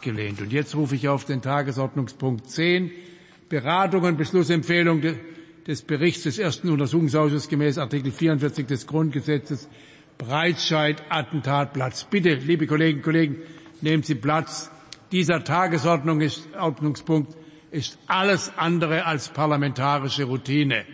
[0.00, 0.40] abgelehnt.
[0.40, 2.90] Und jetzt rufe ich auf den Tagesordnungspunkt 10,
[3.50, 5.02] Beratung und Beschlussempfehlung
[5.66, 9.68] des Berichts des ersten Untersuchungsausschusses gemäß Artikel 44 des Grundgesetzes
[10.16, 12.04] Breitscheid Attentatplatz.
[12.04, 13.36] Bitte, liebe Kolleginnen und Kollegen,
[13.82, 14.70] nehmen Sie Platz.
[15.12, 17.36] Dieser Tagesordnungspunkt
[17.70, 20.86] ist alles andere als parlamentarische Routine.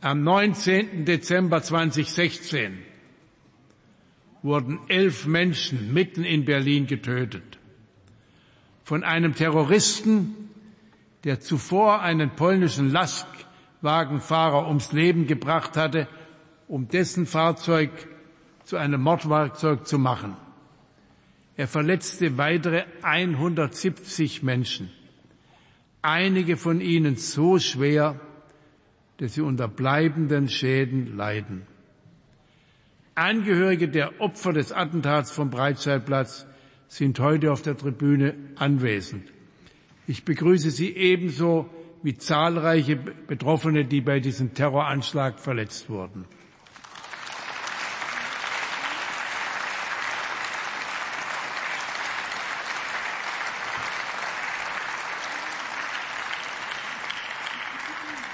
[0.00, 1.06] Am 19.
[1.06, 2.78] Dezember 2016
[4.42, 7.58] wurden elf Menschen mitten in Berlin getötet.
[8.84, 10.50] Von einem Terroristen,
[11.24, 16.06] der zuvor einen polnischen Lastwagenfahrer ums Leben gebracht hatte,
[16.68, 17.90] um dessen Fahrzeug
[18.62, 20.36] zu einem Mordwerkzeug zu machen.
[21.56, 24.92] Er verletzte weitere 170 Menschen,
[26.02, 28.20] einige von ihnen so schwer,
[29.18, 31.66] dass sie unter bleibenden Schäden leiden.
[33.14, 36.46] Angehörige der Opfer des Attentats vom Breitscheidplatz
[36.86, 39.24] sind heute auf der Tribüne anwesend.
[40.06, 41.68] Ich begrüße Sie ebenso
[42.02, 46.24] wie zahlreiche Betroffene, die bei diesem Terroranschlag verletzt wurden.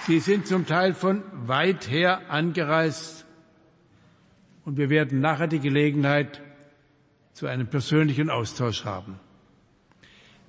[0.06, 3.24] Sie sind zum Teil von weit her angereist
[4.66, 6.42] und wir werden nachher die Gelegenheit
[7.32, 9.18] zu einem persönlichen Austausch haben.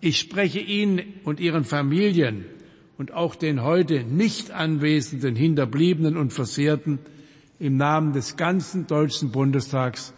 [0.02, 2.44] Ich spreche Ihnen und Ihren Familien
[2.98, 7.00] und auch den heute nicht anwesenden Hinterbliebenen und Versehrten
[7.58, 10.14] im Namen des ganzen Deutschen Bundestags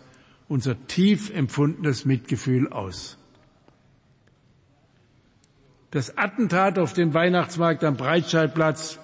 [0.47, 3.19] unser tief empfundenes Mitgefühl aus.
[5.91, 8.99] Das Attentat auf dem Weihnachtsmarkt am Breitscheidplatz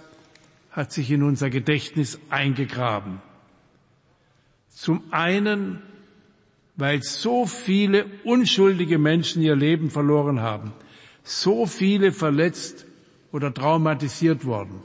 [0.73, 3.21] hat sich in unser Gedächtnis eingegraben.
[4.69, 5.83] Zum einen,
[6.75, 10.73] weil so viele unschuldige Menschen ihr Leben verloren haben,
[11.23, 12.87] so viele verletzt
[13.31, 14.81] oder traumatisiert wurden.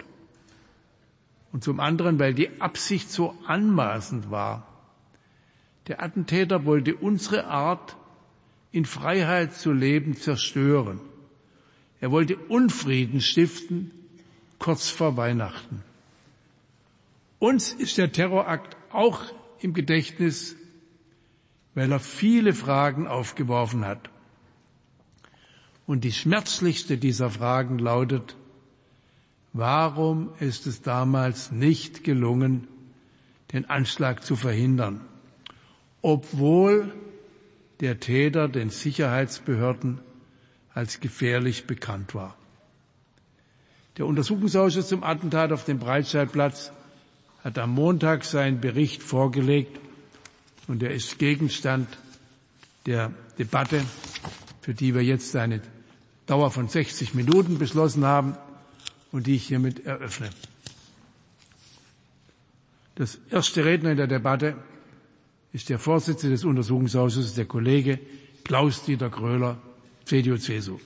[1.53, 4.67] Und zum anderen, weil die Absicht so anmaßend war.
[5.87, 7.97] Der Attentäter wollte unsere Art,
[8.73, 11.01] in Freiheit zu leben, zerstören.
[12.01, 13.91] Er wollte Unfrieden stiften
[14.59, 15.83] kurz vor Weihnachten.
[17.39, 19.23] Uns ist der Terrorakt auch
[19.61, 20.57] im Gedächtnis,
[21.75, 24.11] weil er viele Fragen aufgeworfen hat.
[25.87, 28.37] Und die schmerzlichste dieser Fragen lautet,
[29.53, 32.67] warum ist es damals nicht gelungen,
[33.53, 35.01] den Anschlag zu verhindern,
[36.03, 36.93] obwohl
[37.81, 40.01] der Täter den Sicherheitsbehörden
[40.75, 42.37] als gefährlich bekannt war.
[43.99, 46.71] Der Untersuchungsausschuss zum Attentat auf dem Breitscheidplatz
[47.43, 49.79] hat am Montag seinen Bericht vorgelegt
[50.69, 51.89] und er ist Gegenstand
[52.87, 53.85] der Debatte,
[54.61, 55.61] für die wir jetzt eine
[56.27, 58.37] Dauer von 60 Minuten beschlossen haben
[59.11, 60.31] und die ich hiermit eröffne.
[62.95, 64.57] Das erste Redner in der Debatte
[65.53, 67.99] ist der Vorsitzende des Untersuchungsausschusses, der Kollege
[68.45, 69.57] Klaus-Dieter Gröler,
[70.05, 70.79] CDU-CSU.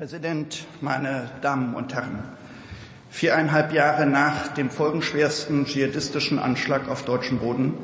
[0.00, 2.20] Präsident, meine Damen und Herren!
[3.10, 7.74] Viereinhalb Jahre nach dem folgenschwersten dschihadistischen Anschlag auf deutschem Boden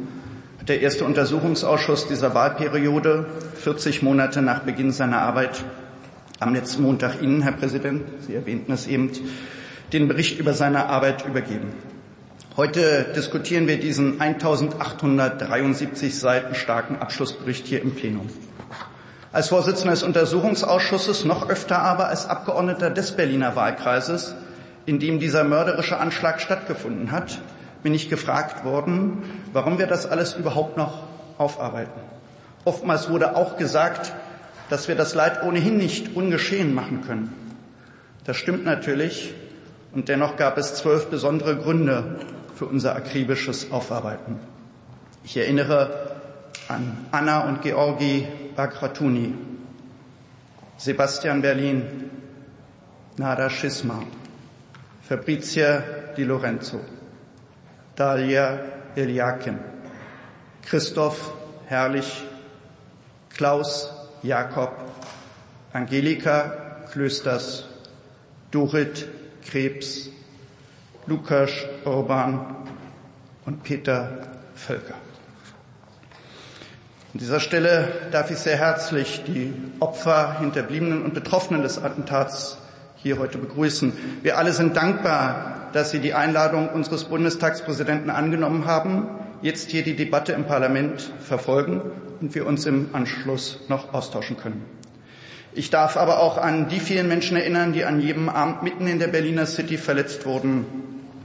[0.59, 5.63] hat der erste Untersuchungsausschuss dieser Wahlperiode, 40 Monate nach Beginn seiner Arbeit,
[6.41, 9.11] am letzten Montag Ihnen, Herr Präsident, Sie erwähnten es eben,
[9.93, 11.75] den Bericht über seine Arbeit übergeben.
[12.57, 18.31] Heute diskutieren wir diesen 1873 Seiten starken Abschlussbericht hier im Plenum
[19.33, 24.35] als Vorsitzender des Untersuchungsausschusses, noch öfter aber als Abgeordneter des Berliner Wahlkreises,
[24.87, 27.41] in dem dieser mörderische Anschlag stattgefunden hat,
[27.83, 29.23] bin ich gefragt worden,
[29.53, 31.03] warum wir das alles überhaupt noch
[31.39, 32.01] aufarbeiten.
[32.65, 34.13] Oftmals wurde auch gesagt,
[34.71, 37.33] dass wir das Leid ohnehin nicht ungeschehen machen können.
[38.25, 39.35] Das stimmt natürlich,
[39.93, 42.17] und dennoch gab es zwölf besondere Gründe
[42.55, 44.39] für unser akribisches Aufarbeiten.
[45.25, 46.17] Ich erinnere
[46.69, 49.35] an Anna und Georgi Bagratuni,
[50.79, 52.11] Sebastian Berlin,
[53.19, 54.03] Nada Schisma,
[55.03, 56.81] Fabrizia Di Lorenzo,
[57.95, 59.59] Dalia Eliakim,
[60.63, 61.33] Christoph
[61.67, 62.25] Herrlich,
[63.29, 63.91] Klaus
[64.23, 64.73] Jakob,
[65.73, 67.65] Angelika Klösters,
[68.51, 69.07] Dorit
[69.45, 70.09] Krebs,
[71.07, 71.51] Lukas
[71.85, 72.57] Urban,
[73.47, 75.06] und Peter Völker.
[77.17, 82.59] An dieser Stelle darf ich sehr herzlich die Opfer, Hinterbliebenen und Betroffenen des Attentats
[82.97, 83.95] hier heute begrüßen.
[84.23, 89.09] Wir alle sind dankbar, dass Sie die Einladung unseres Bundestagspräsidenten angenommen haben,
[89.41, 91.81] jetzt hier die Debatte im Parlament verfolgen
[92.21, 94.67] und wir uns im Anschluss noch austauschen können.
[95.55, 98.99] Ich darf aber auch an die vielen Menschen erinnern, die an jedem Abend mitten in
[98.99, 100.67] der Berliner City verletzt wurden,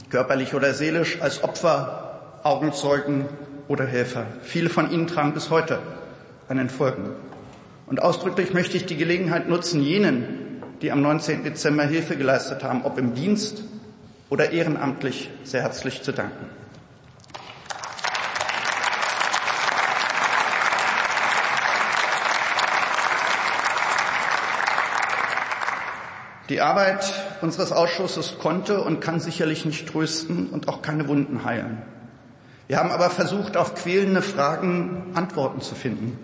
[0.10, 3.26] körperlich oder seelisch, als Opfer, Augenzeugen
[3.68, 4.26] oder Helfer.
[4.42, 5.80] Viele von ihnen tragen bis heute
[6.58, 7.12] den Folgen.
[7.88, 11.44] Und ausdrücklich möchte ich die Gelegenheit nutzen, jenen, die am 19.
[11.44, 13.64] Dezember Hilfe geleistet haben, ob im Dienst
[14.30, 16.46] oder ehrenamtlich, sehr herzlich zu danken.
[26.50, 31.82] Die Arbeit unseres Ausschusses konnte und kann sicherlich nicht trösten und auch keine Wunden heilen.
[32.72, 36.18] Wir haben aber versucht, auf quälende Fragen Antworten zu finden.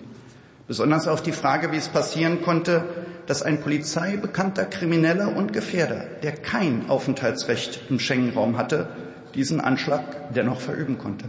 [0.66, 2.86] Besonders auf die Frage, wie es passieren konnte,
[3.26, 8.88] dass ein polizeibekannter Krimineller und Gefährder, der kein Aufenthaltsrecht im Schengen-Raum hatte,
[9.36, 11.26] diesen Anschlag dennoch verüben konnte.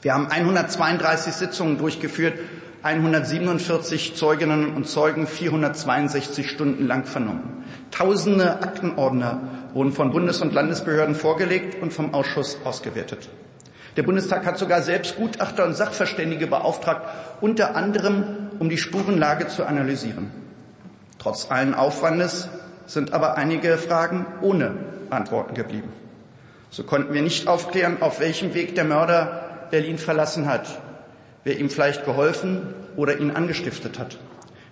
[0.00, 2.38] Wir haben 132 Sitzungen durchgeführt,
[2.84, 7.64] 147 Zeuginnen und Zeugen 462 Stunden lang vernommen.
[7.90, 9.42] Tausende Aktenordner
[9.74, 13.28] wurden von Bundes- und Landesbehörden vorgelegt und vom Ausschuss ausgewertet.
[13.96, 17.06] Der Bundestag hat sogar selbst Gutachter und Sachverständige beauftragt,
[17.40, 20.30] unter anderem um die Spurenlage zu analysieren.
[21.18, 22.48] Trotz allen Aufwandes
[22.86, 24.74] sind aber einige Fragen ohne
[25.10, 25.92] Antworten geblieben.
[26.70, 30.66] So konnten wir nicht aufklären, auf welchem Weg der Mörder Berlin verlassen hat,
[31.44, 34.16] wer ihm vielleicht geholfen oder ihn angestiftet hat.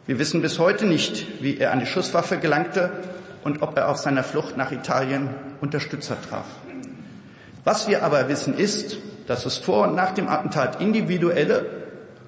[0.06, 2.90] Wir wissen bis heute nicht, wie er an die Schusswaffe gelangte
[3.44, 5.28] und ob er auf seiner Flucht nach Italien
[5.60, 6.46] Unterstützer traf.
[7.64, 8.96] Was wir aber wissen ist,
[9.26, 11.66] dass es vor und nach dem Attentat individuelle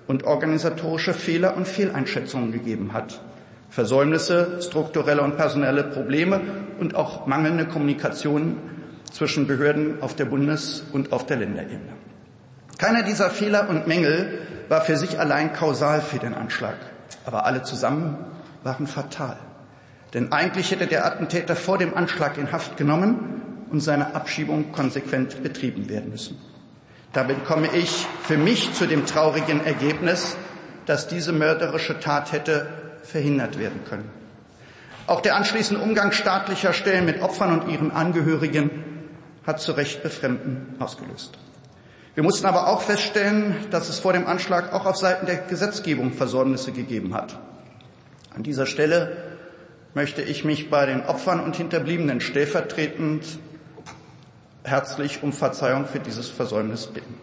[0.07, 3.21] und organisatorische Fehler und Fehleinschätzungen gegeben hat.
[3.71, 6.41] Versäumnisse, strukturelle und personelle Probleme
[6.79, 8.59] und auch mangelnde Kommunikation
[9.11, 11.93] zwischen Behörden auf der Bundes- und auf der Länderebene.
[12.79, 16.77] Keiner dieser Fehler und Mängel war für sich allein kausal für den Anschlag,
[17.25, 18.19] aber alle zusammen
[18.63, 19.37] waren fatal.
[20.15, 25.43] Denn eigentlich hätte der Attentäter vor dem Anschlag in Haft genommen und seine Abschiebung konsequent
[25.43, 26.39] betrieben werden müssen.
[27.13, 30.37] Damit komme ich für mich zu dem traurigen Ergebnis,
[30.87, 32.67] dass diese mörderische Tat hätte
[33.03, 34.11] verhindert werden können.
[35.07, 38.71] Auch der anschließende Umgang staatlicher Stellen mit Opfern und ihren Angehörigen
[39.47, 41.39] hat zu Recht Befremden ausgelöst.
[42.15, 46.13] Wir mussten aber auch feststellen, dass es vor dem Anschlag auch auf Seiten der Gesetzgebung
[46.13, 47.39] Versäumnisse gegeben hat.
[48.35, 49.17] An dieser Stelle
[49.95, 53.25] möchte ich mich bei den Opfern und Hinterbliebenen stellvertretend
[54.65, 57.15] herzlich um Verzeihung für dieses Versäumnis bitten.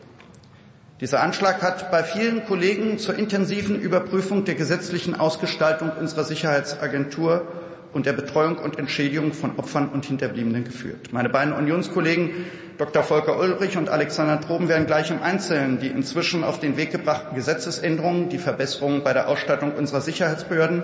[1.01, 7.47] Dieser Anschlag hat bei vielen Kollegen zur intensiven Überprüfung der gesetzlichen Ausgestaltung unserer Sicherheitsagentur
[7.93, 11.11] und der Betreuung und Entschädigung von Opfern und Hinterbliebenen geführt.
[11.11, 12.31] Meine beiden Unionskollegen
[12.77, 13.03] Dr.
[13.03, 17.35] Volker Ulrich und Alexander Troben werden gleich im Einzelnen die inzwischen auf den Weg gebrachten
[17.35, 20.83] Gesetzesänderungen, die Verbesserungen bei der Ausstattung unserer Sicherheitsbehörden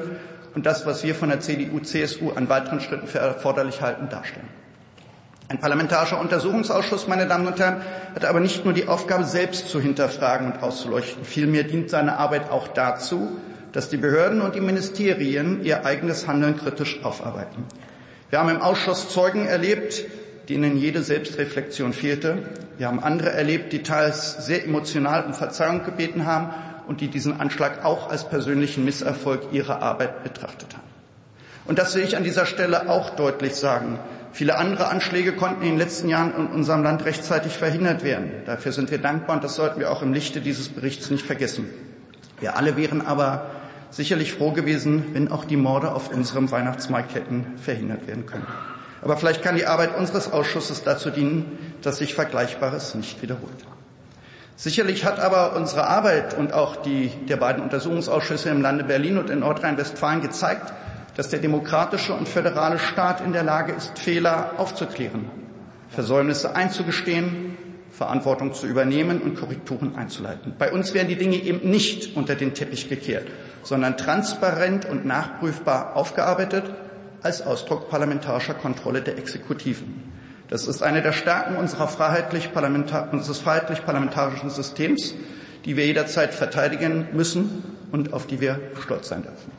[0.56, 4.48] und das, was wir von der CDU-CSU an weiteren Schritten für erforderlich halten, darstellen.
[5.47, 7.81] Ein parlamentarischer Untersuchungsausschuss, meine Damen und Herren,
[8.15, 11.23] hat aber nicht nur die Aufgabe, selbst zu hinterfragen und auszuleuchten.
[11.23, 13.37] Vielmehr dient seine Arbeit auch dazu,
[13.71, 17.66] dass die Behörden und die Ministerien ihr eigenes Handeln kritisch aufarbeiten.
[18.31, 20.06] Wir haben im Ausschuss Zeugen erlebt,
[20.49, 22.37] denen jede Selbstreflexion fehlte.
[22.78, 26.54] Wir haben andere erlebt, die teils sehr emotional um Verzeihung gebeten haben
[26.87, 30.83] und die diesen Anschlag auch als persönlichen Misserfolg ihrer Arbeit betrachtet haben.
[31.66, 33.99] Und das will ich an dieser Stelle auch deutlich sagen.
[34.35, 38.31] Viele andere Anschläge konnten in den letzten Jahren in unserem Land rechtzeitig verhindert werden.
[38.45, 41.69] Dafür sind wir dankbar und das sollten wir auch im Lichte dieses Berichts nicht vergessen.
[42.42, 43.49] Wir alle wären aber
[43.92, 48.45] sicherlich froh gewesen, wenn auch die Morde auf unserem Weihnachtsmarkt hätten verhindert werden können.
[49.01, 53.65] Aber vielleicht kann die Arbeit unseres Ausschusses dazu dienen, dass sich Vergleichbares nicht wiederholt.
[54.57, 59.30] Sicherlich hat aber unsere Arbeit und auch die der beiden Untersuchungsausschüsse im Lande Berlin und
[59.30, 60.73] in Nordrhein-Westfalen gezeigt,
[61.16, 65.26] dass der demokratische und föderale Staat in der Lage ist, Fehler aufzuklären,
[65.90, 67.57] Versäumnisse einzugestehen,
[67.92, 70.54] Verantwortung zu übernehmen und Korrekturen einzuleiten.
[70.60, 73.28] Bei uns werden die Dinge eben nicht unter den Teppich gekehrt,
[73.64, 76.66] sondern transparent und nachprüfbar aufgearbeitet
[77.24, 80.12] als Ausdruck parlamentarischer Kontrolle der Exekutiven.
[80.50, 82.50] Das ist eine der Stärken unserer freiheitlich
[83.12, 85.16] unseres freiheitlich-parlamentarischen Systems,
[85.64, 89.55] die wir jederzeit verteidigen müssen und auf die wir stolz sein dürfen.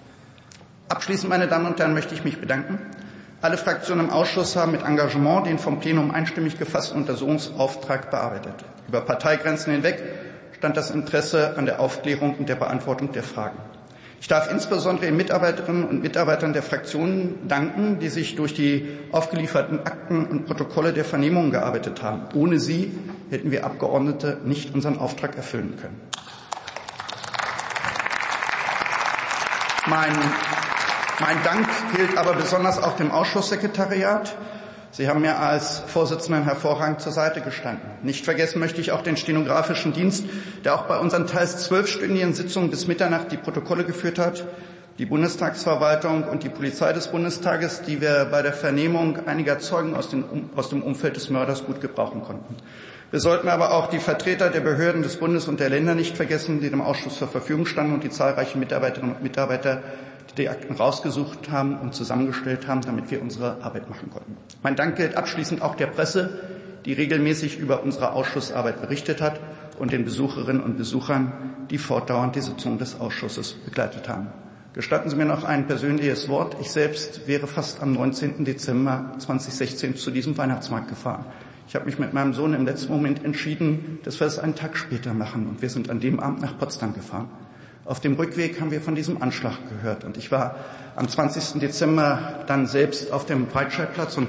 [0.89, 2.79] Abschließend, meine Damen und Herren, möchte ich mich bedanken.
[3.43, 8.55] Alle Fraktionen im Ausschuss haben mit Engagement den vom Plenum einstimmig gefassten Untersuchungsauftrag bearbeitet.
[8.89, 10.03] Über Parteigrenzen hinweg
[10.57, 13.59] stand das Interesse an der Aufklärung und der Beantwortung der Fragen.
[14.21, 19.81] Ich darf insbesondere den Mitarbeiterinnen und Mitarbeitern der Fraktionen danken, die sich durch die aufgelieferten
[19.87, 22.23] Akten und Protokolle der Vernehmungen gearbeitet haben.
[22.35, 22.99] Ohne sie
[23.31, 26.01] hätten wir Abgeordnete nicht unseren Auftrag erfüllen können.
[29.89, 30.13] Mein,
[31.21, 34.37] mein Dank gilt aber besonders auch dem Ausschusssekretariat.
[34.91, 37.91] Sie haben mir als Vorsitzenden hervorragend zur Seite gestanden.
[38.03, 40.25] Nicht vergessen möchte ich auch den stenografischen Dienst,
[40.65, 44.45] der auch bei unseren teils zwölfstündigen Sitzungen bis Mitternacht die Protokolle geführt hat,
[44.99, 50.09] die Bundestagsverwaltung und die Polizei des Bundestages, die wir bei der Vernehmung einiger Zeugen aus,
[50.09, 52.57] dem Umfeld des Mörders gut gebrauchen konnten.
[53.11, 56.61] Wir sollten aber auch die Vertreter der Behörden des Bundes und der Länder nicht vergessen,
[56.61, 59.83] die dem Ausschuss zur Verfügung standen und die zahlreichen Mitarbeiterinnen und Mitarbeiter,
[60.35, 64.37] die Akten rausgesucht haben und zusammengestellt haben, damit wir unsere Arbeit machen konnten.
[64.63, 66.41] Mein Dank gilt abschließend auch der Presse,
[66.85, 69.41] die regelmäßig über unsere Ausschussarbeit berichtet hat
[69.79, 71.33] und den Besucherinnen und Besuchern,
[71.71, 74.29] die fortdauernd die Sitzung des Ausschusses begleitet haben.
[74.73, 76.57] Gestatten Sie mir noch ein persönliches Wort.
[76.61, 78.45] Ich selbst wäre fast am 19.
[78.45, 81.25] Dezember 2016 zu diesem Weihnachtsmarkt gefahren.
[81.67, 84.77] Ich habe mich mit meinem Sohn im letzten Moment entschieden, dass wir es einen Tag
[84.77, 85.49] später machen.
[85.49, 87.29] Und wir sind an dem Abend nach Potsdam gefahren.
[87.87, 90.03] Auf dem Rückweg haben wir von diesem Anschlag gehört.
[90.03, 90.57] Und ich war
[90.97, 91.61] am 20.
[91.61, 94.27] Dezember dann selbst auf dem Breitscheidplatz und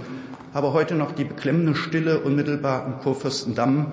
[0.53, 3.91] habe heute noch die beklemmende Stille unmittelbar am Kurfürstendamm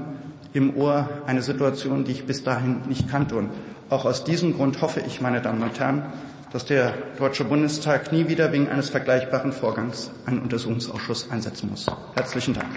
[0.52, 1.08] im Ohr.
[1.26, 3.36] Eine Situation, die ich bis dahin nicht kannte.
[3.36, 3.50] Und
[3.88, 6.04] auch aus diesem Grund hoffe ich, meine Damen und Herren,
[6.52, 11.86] dass der Deutsche Bundestag nie wieder wegen eines vergleichbaren Vorgangs einen Untersuchungsausschuss einsetzen muss.
[12.14, 12.68] Herzlichen Dank.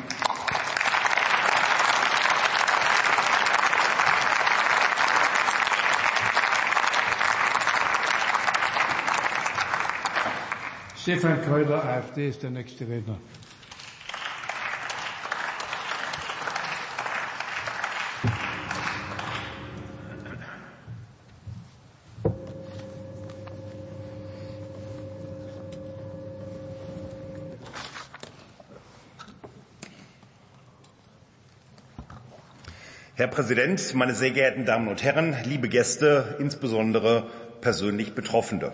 [11.07, 13.17] Stefan Kreuter, AfD, ist der nächste Redner.
[33.15, 37.27] Herr Präsident, meine sehr geehrten Damen und Herren, liebe Gäste, insbesondere
[37.61, 38.73] persönlich Betroffene.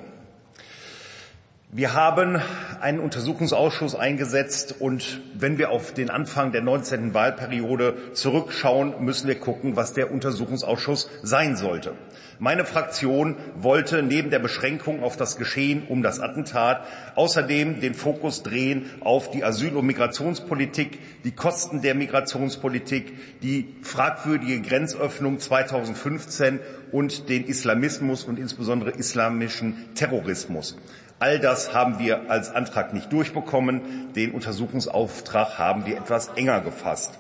[1.76, 2.40] Wir haben
[2.82, 7.16] einen Untersuchungsausschuss eingesetzt und wenn wir auf den Anfang der 19.
[7.16, 11.96] Wahlperiode zurückschauen, müssen wir gucken, was der Untersuchungsausschuss sein sollte.
[12.38, 18.44] Meine Fraktion wollte neben der Beschränkung auf das Geschehen um das Attentat außerdem den Fokus
[18.44, 26.60] drehen auf die Asyl- und Migrationspolitik, die Kosten der Migrationspolitik, die fragwürdige Grenzöffnung 2015
[26.92, 30.78] und den Islamismus und insbesondere islamischen Terrorismus.
[31.24, 34.12] All das haben wir als Antrag nicht durchbekommen.
[34.14, 37.18] Den Untersuchungsauftrag haben wir etwas enger gefasst.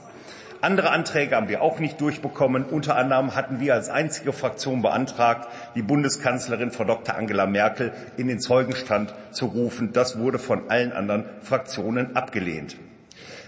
[0.59, 2.65] Andere Anträge haben wir auch nicht durchbekommen.
[2.65, 7.15] Unter anderem hatten wir als einzige Fraktion beantragt, die Bundeskanzlerin Frau Dr.
[7.15, 9.93] Angela Merkel in den Zeugenstand zu rufen.
[9.93, 12.75] Das wurde von allen anderen Fraktionen abgelehnt.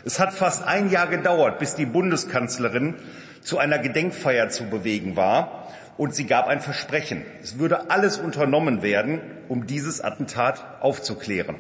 [0.05, 2.95] Es hat fast ein Jahr gedauert, bis die Bundeskanzlerin
[3.41, 5.64] zu einer Gedenkfeier zu bewegen war
[5.97, 7.23] und sie gab ein Versprechen.
[7.41, 11.55] Es würde alles unternommen werden, um dieses Attentat aufzuklären.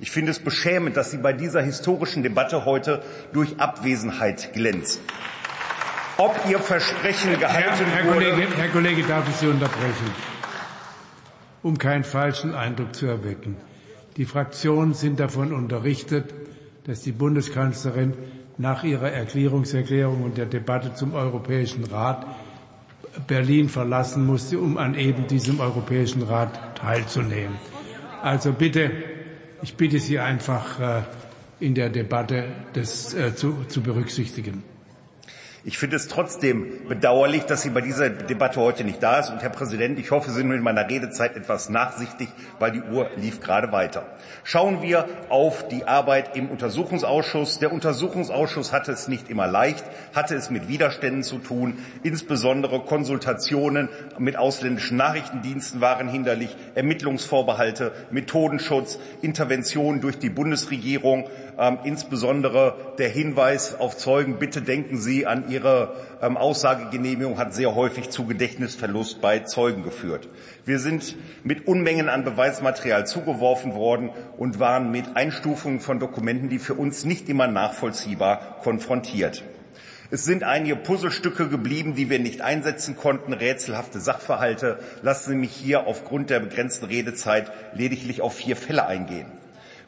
[0.00, 3.02] Ich finde es beschämend, dass sie bei dieser historischen Debatte heute
[3.32, 5.00] durch Abwesenheit glänzt.
[6.18, 8.30] Ob ihr Versprechen gehalten Herr, Herr wurde...
[8.30, 10.10] Kollege, Herr Kollege, darf ich Sie unterbrechen,
[11.62, 13.56] um keinen falschen Eindruck zu erwecken.
[14.16, 16.32] Die Fraktionen sind davon unterrichtet,
[16.84, 18.14] dass die Bundeskanzlerin
[18.56, 22.26] nach ihrer Erklärungserklärung und der Debatte zum Europäischen Rat
[23.26, 27.56] Berlin verlassen musste, um an eben diesem Europäischen Rat teilzunehmen.
[28.22, 28.90] Also bitte,
[29.62, 31.02] ich bitte Sie einfach äh,
[31.60, 34.62] in der Debatte das äh, zu, zu berücksichtigen.
[35.68, 39.30] Ich finde es trotzdem bedauerlich, dass sie bei dieser Debatte heute nicht da ist.
[39.30, 42.28] Und Herr Präsident, ich hoffe, Sie sind mit meiner Redezeit etwas nachsichtig,
[42.60, 44.06] weil die Uhr lief gerade weiter.
[44.44, 47.58] Schauen wir auf die Arbeit im Untersuchungsausschuss.
[47.58, 51.78] Der Untersuchungsausschuss hatte es nicht immer leicht, hatte es mit Widerständen zu tun.
[52.04, 53.88] Insbesondere Konsultationen
[54.20, 63.74] mit ausländischen Nachrichtendiensten waren hinderlich, Ermittlungsvorbehalte, Methodenschutz, Interventionen durch die Bundesregierung, ähm, insbesondere der Hinweis
[63.80, 65.55] auf Zeugen, bitte denken Sie an Ihre
[66.22, 70.28] ähm, Aussagegenehmigung, hat sehr häufig zu Gedächtnisverlust bei Zeugen geführt.
[70.64, 76.58] Wir sind mit Unmengen an Beweismaterial zugeworfen worden und waren mit Einstufungen von Dokumenten, die
[76.58, 79.42] für uns nicht immer nachvollziehbar konfrontiert.
[80.10, 84.78] Es sind einige Puzzlestücke geblieben, die wir nicht einsetzen konnten, rätselhafte Sachverhalte.
[85.02, 89.26] Lassen Sie mich hier aufgrund der begrenzten Redezeit lediglich auf vier Fälle eingehen.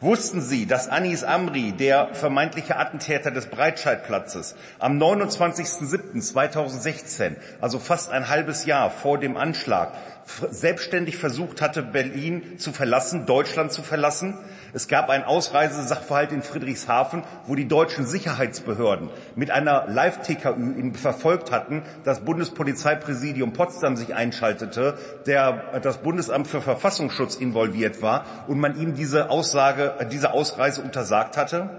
[0.01, 8.29] Wussten Sie, dass Anis Amri, der vermeintliche Attentäter des Breitscheidplatzes, am 29.07.2016, also fast ein
[8.29, 9.95] halbes Jahr vor dem Anschlag,
[10.51, 14.39] selbstständig versucht hatte, Berlin zu verlassen, Deutschland zu verlassen.
[14.73, 21.51] Es gab einen Ausreisesachverhalt in Friedrichshafen, wo die deutschen Sicherheitsbehörden mit einer Live-TKÜ ihn verfolgt
[21.51, 28.79] hatten, das Bundespolizeipräsidium Potsdam sich einschaltete, der, das Bundesamt für Verfassungsschutz involviert war und man
[28.79, 31.71] ihm diese Aussage, diese Ausreise untersagt hatte.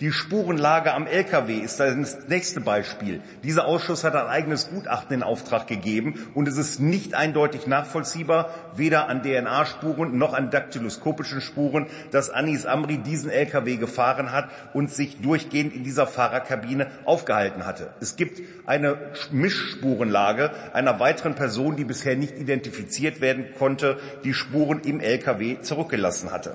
[0.00, 3.20] Die Spurenlage am Lkw ist das nächste Beispiel.
[3.42, 8.54] Dieser Ausschuss hat ein eigenes Gutachten in Auftrag gegeben und es ist nicht eindeutig nachvollziehbar,
[8.76, 14.92] weder an DNA-Spuren noch an daktyloskopischen Spuren, dass Anis Amri diesen Lkw gefahren hat und
[14.92, 17.90] sich durchgehend in dieser Fahrerkabine aufgehalten hatte.
[18.00, 18.98] Es gibt eine
[19.32, 26.30] Mischspurenlage einer weiteren Person, die bisher nicht identifiziert werden konnte, die Spuren im Lkw zurückgelassen
[26.30, 26.54] hatte.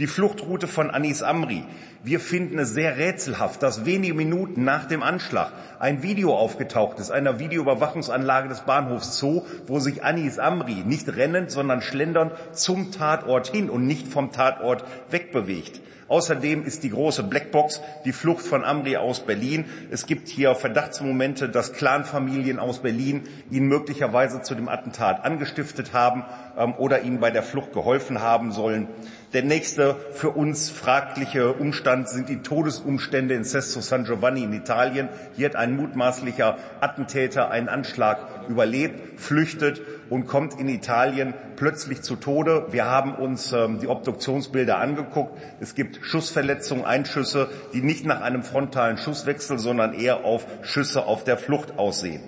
[0.00, 1.62] Die Fluchtroute von Anis Amri.
[2.02, 7.12] Wir finden es sehr rätselhaft, dass wenige Minuten nach dem Anschlag ein Video aufgetaucht ist,
[7.12, 13.46] einer Videoüberwachungsanlage des Bahnhofs Zoo, wo sich Anis Amri nicht rennend, sondern schlendernd zum Tatort
[13.46, 15.80] hin und nicht vom Tatort wegbewegt.
[16.08, 19.64] Außerdem ist die große Blackbox die Flucht von Amri aus Berlin.
[19.90, 26.24] Es gibt hier Verdachtsmomente, dass Clanfamilien aus Berlin ihn möglicherweise zu dem Attentat angestiftet haben
[26.58, 28.88] ähm, oder ihm bei der Flucht geholfen haben sollen.
[29.34, 35.08] Der nächste für uns fragliche Umstand sind die Todesumstände in Sesto San Giovanni in Italien.
[35.34, 42.14] Hier hat ein mutmaßlicher Attentäter einen Anschlag überlebt, flüchtet und kommt in Italien plötzlich zu
[42.14, 42.68] Tode.
[42.70, 45.36] Wir haben uns ähm, die Obduktionsbilder angeguckt.
[45.58, 51.24] Es gibt Schussverletzungen, Einschüsse, die nicht nach einem frontalen Schusswechsel, sondern eher auf Schüsse auf
[51.24, 52.22] der Flucht aussehen.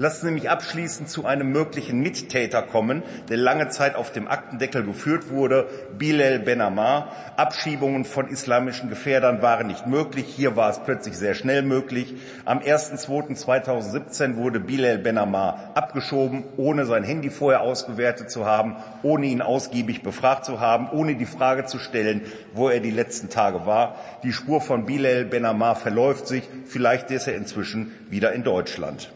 [0.00, 4.84] Lassen Sie mich abschließend zu einem möglichen Mittäter kommen, der lange Zeit auf dem Aktendeckel
[4.84, 5.66] geführt wurde,
[5.98, 7.10] Bilal Ben Ammar.
[7.36, 10.26] Abschiebungen von islamischen Gefährdern waren nicht möglich.
[10.28, 12.14] Hier war es plötzlich sehr schnell möglich.
[12.44, 19.26] Am 1.2.2017 wurde Bilal Ben Ammar abgeschoben, ohne sein Handy vorher ausgewertet zu haben, ohne
[19.26, 23.66] ihn ausgiebig befragt zu haben, ohne die Frage zu stellen, wo er die letzten Tage
[23.66, 23.96] war.
[24.22, 26.48] Die Spur von Bilal Ben Ammar verläuft sich.
[26.66, 29.10] Vielleicht ist er inzwischen wieder in Deutschland.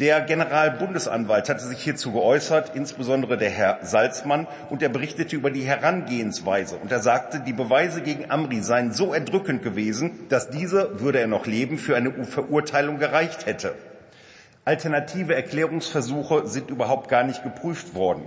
[0.00, 5.64] Der Generalbundesanwalt hatte sich hierzu geäußert, insbesondere der Herr Salzmann, und er berichtete über die
[5.64, 6.76] Herangehensweise.
[6.76, 11.26] Und er sagte, die Beweise gegen Amri seien so erdrückend gewesen, dass diese, würde er
[11.26, 13.74] noch leben, für eine Verurteilung gereicht hätte.
[14.64, 18.26] Alternative Erklärungsversuche sind überhaupt gar nicht geprüft worden.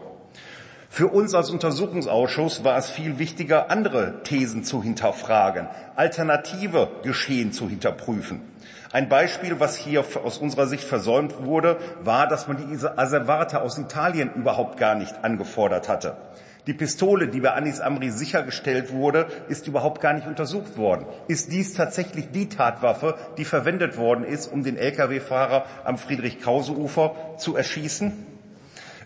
[0.89, 7.67] Für uns als Untersuchungsausschuss war es viel wichtiger, andere Thesen zu hinterfragen, alternative Geschehen zu
[7.67, 8.52] hinterprüfen.
[8.93, 13.79] Ein Beispiel, was hier aus unserer Sicht versäumt wurde, war, dass man diese Asservate aus
[13.79, 16.15] Italien überhaupt gar nicht angefordert hatte.
[16.67, 21.07] Die Pistole, die bei Anis Amri sichergestellt wurde, ist überhaupt gar nicht untersucht worden.
[21.27, 27.55] Ist dies tatsächlich die Tatwaffe, die verwendet worden ist, um den Lkw-Fahrer am Friedrich-Krause-Ufer zu
[27.55, 28.13] erschießen?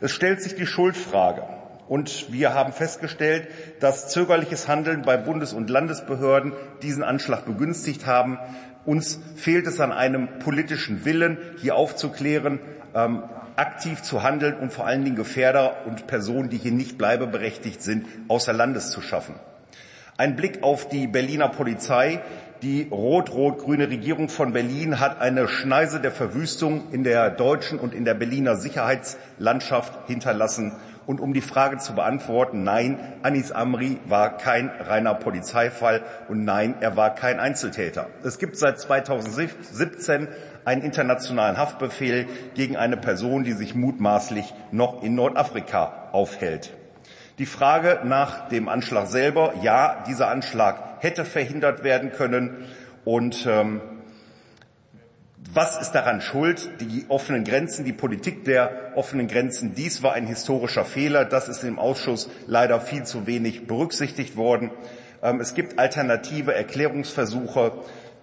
[0.01, 1.43] Es stellt sich die Schuldfrage.
[1.87, 3.47] Und wir haben festgestellt,
[3.79, 8.39] dass zögerliches Handeln bei Bundes- und Landesbehörden diesen Anschlag begünstigt haben.
[8.87, 12.59] Uns fehlt es an einem politischen Willen, hier aufzuklären,
[12.95, 13.21] ähm,
[13.57, 18.07] aktiv zu handeln und vor allen Dingen Gefährder und Personen, die hier nicht bleibeberechtigt sind,
[18.29, 19.35] außer Landes zu schaffen.
[20.15, 22.21] Ein Blick auf die Berliner Polizei.
[22.61, 28.05] Die rot-rot-grüne Regierung von Berlin hat eine Schneise der Verwüstung in der deutschen und in
[28.05, 30.71] der Berliner Sicherheitslandschaft hinterlassen.
[31.07, 36.75] Und um die Frage zu beantworten, nein, Anis Amri war kein reiner Polizeifall und nein,
[36.81, 38.07] er war kein Einzeltäter.
[38.23, 40.27] Es gibt seit 2017
[40.65, 46.73] einen internationalen Haftbefehl gegen eine Person, die sich mutmaßlich noch in Nordafrika aufhält.
[47.39, 52.65] Die Frage nach dem Anschlag selber, ja, dieser Anschlag hätte verhindert werden können
[53.05, 53.79] und ähm,
[55.57, 56.69] was ist daran schuld?
[56.81, 59.73] Die offenen Grenzen, die Politik der offenen Grenzen.
[59.73, 61.25] Dies war ein historischer Fehler.
[61.25, 64.69] Das ist im Ausschuss leider viel zu wenig berücksichtigt worden.
[65.23, 67.71] Ähm, es gibt alternative Erklärungsversuche.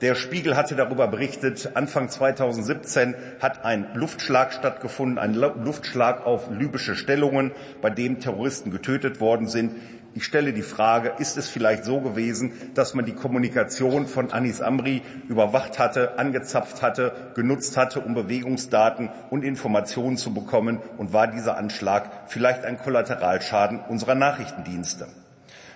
[0.00, 6.94] Der Spiegel hatte darüber berichtet, Anfang 2017 hat ein Luftschlag stattgefunden, ein Luftschlag auf libysche
[6.94, 7.50] Stellungen,
[7.82, 9.72] bei dem Terroristen getötet worden sind.
[10.16, 14.60] Ich stelle die Frage, ist es vielleicht so gewesen, dass man die Kommunikation von Anis
[14.60, 20.78] Amri überwacht hatte, angezapft hatte, genutzt hatte, um Bewegungsdaten und Informationen zu bekommen?
[20.98, 25.08] Und war dieser Anschlag vielleicht ein Kollateralschaden unserer Nachrichtendienste?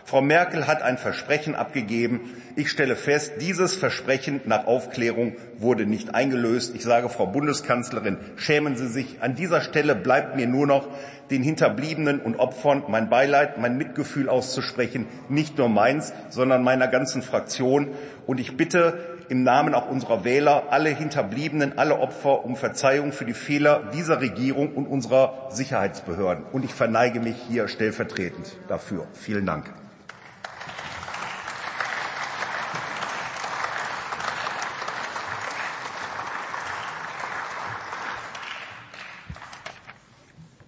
[0.09, 2.35] Frau Merkel hat ein Versprechen abgegeben.
[2.57, 6.75] Ich stelle fest, dieses Versprechen nach Aufklärung wurde nicht eingelöst.
[6.75, 9.19] Ich sage, Frau Bundeskanzlerin, schämen Sie sich.
[9.21, 10.89] An dieser Stelle bleibt mir nur noch,
[11.31, 15.07] den Hinterbliebenen und Opfern mein Beileid, mein Mitgefühl auszusprechen.
[15.29, 17.89] Nicht nur meins, sondern meiner ganzen Fraktion.
[18.27, 23.27] Und ich bitte im Namen auch unserer Wähler alle Hinterbliebenen, alle Opfer um Verzeihung für
[23.27, 26.47] die Fehler dieser Regierung und unserer Sicherheitsbehörden.
[26.51, 29.07] Und ich verneige mich hier stellvertretend dafür.
[29.13, 29.71] Vielen Dank.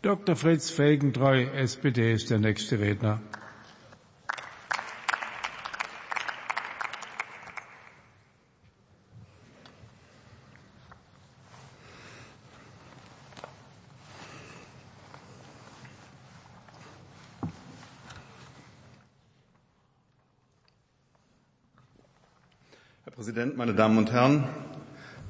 [0.03, 0.35] Dr.
[0.35, 3.21] Fritz Felgentreu, SPD, ist der nächste Redner.
[23.05, 24.70] Herr Präsident, meine Damen und Herren!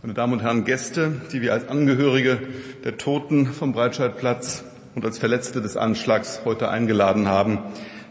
[0.02, 2.38] Meine Damen und Herren Gäste, die wir als Angehörige
[2.84, 7.58] der Toten vom Breitscheidplatz und als Verletzte des Anschlags heute eingeladen haben.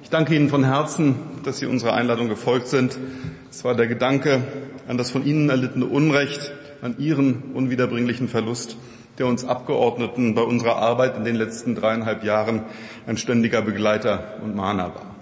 [0.03, 2.99] Ich danke Ihnen von Herzen, dass Sie unserer Einladung gefolgt sind.
[3.49, 4.43] Es war der Gedanke
[4.87, 6.51] an das von Ihnen erlittene Unrecht,
[6.83, 8.77] an Ihren unwiederbringlichen Verlust,
[9.17, 12.65] der uns Abgeordneten bei unserer Arbeit in den letzten dreieinhalb Jahren
[13.07, 15.15] ein ständiger Begleiter und Mahner war.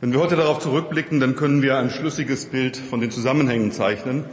[0.00, 4.24] Wenn wir heute darauf zurückblicken, dann können wir ein schlüssiges Bild von den Zusammenhängen zeichnen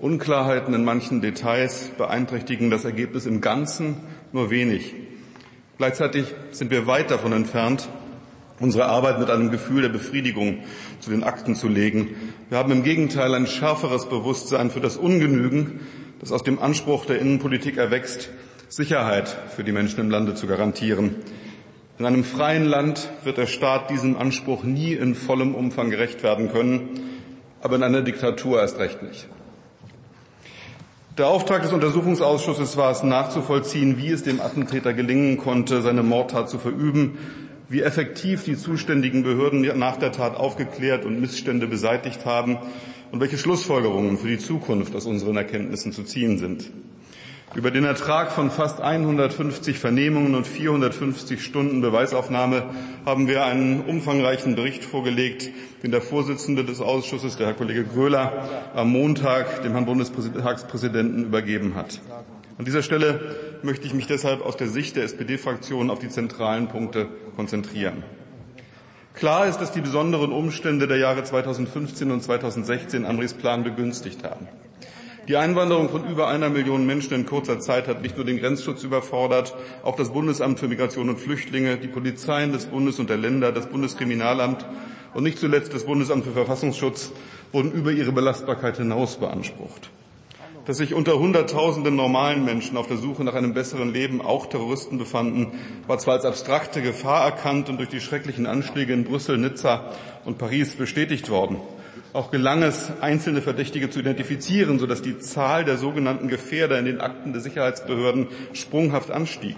[0.00, 3.96] Unklarheiten in manchen Details beeinträchtigen das Ergebnis im Ganzen
[4.32, 4.94] nur wenig.
[5.76, 7.88] Gleichzeitig sind wir weit davon entfernt,
[8.60, 10.58] unsere Arbeit mit einem Gefühl der Befriedigung
[11.00, 12.14] zu den Akten zu legen.
[12.48, 15.80] Wir haben im Gegenteil ein schärferes Bewusstsein für das Ungenügen,
[16.18, 18.30] das aus dem Anspruch der Innenpolitik erwächst,
[18.68, 21.16] Sicherheit für die Menschen im Lande zu garantieren.
[21.98, 26.50] In einem freien Land wird der Staat diesem Anspruch nie in vollem Umfang gerecht werden
[26.50, 27.00] können,
[27.60, 29.28] aber in einer Diktatur erst recht nicht.
[31.20, 36.48] Der Auftrag des Untersuchungsausschusses war es nachzuvollziehen, wie es dem Attentäter gelingen konnte, seine Mordtat
[36.48, 37.18] zu verüben,
[37.68, 42.56] wie effektiv die zuständigen Behörden nach der Tat aufgeklärt und Missstände beseitigt haben
[43.12, 46.70] und welche Schlussfolgerungen für die Zukunft aus unseren Erkenntnissen zu ziehen sind.
[47.52, 52.62] Über den Ertrag von fast 150 Vernehmungen und 450 Stunden Beweisaufnahme
[53.04, 55.50] haben wir einen umfangreichen Bericht vorgelegt,
[55.82, 61.74] den der Vorsitzende des Ausschusses, der Herr Kollege Gröler, am Montag dem Herrn Bundestagspräsidenten übergeben
[61.74, 62.00] hat.
[62.56, 66.68] An dieser Stelle möchte ich mich deshalb aus der Sicht der SPD-Fraktion auf die zentralen
[66.68, 68.04] Punkte konzentrieren.
[69.14, 74.46] Klar ist, dass die besonderen Umstände der Jahre 2015 und 2016 Amris Plan begünstigt haben.
[75.28, 78.82] Die Einwanderung von über einer Million Menschen in kurzer Zeit hat nicht nur den Grenzschutz
[78.82, 83.52] überfordert, auch das Bundesamt für Migration und Flüchtlinge, die Polizeien des Bundes und der Länder,
[83.52, 84.64] das Bundeskriminalamt
[85.14, 87.12] und nicht zuletzt das Bundesamt für Verfassungsschutz
[87.52, 89.90] wurden über ihre Belastbarkeit hinaus beansprucht.
[90.66, 94.98] Dass sich unter Hunderttausenden normalen Menschen auf der Suche nach einem besseren Leben auch Terroristen
[94.98, 95.52] befanden,
[95.86, 99.92] war zwar als abstrakte Gefahr erkannt und durch die schrecklichen Anschläge in Brüssel, Nizza
[100.24, 101.56] und Paris bestätigt worden.
[102.12, 107.00] Auch gelang es, einzelne Verdächtige zu identifizieren, sodass die Zahl der sogenannten Gefährder in den
[107.00, 109.56] Akten der Sicherheitsbehörden sprunghaft anstieg.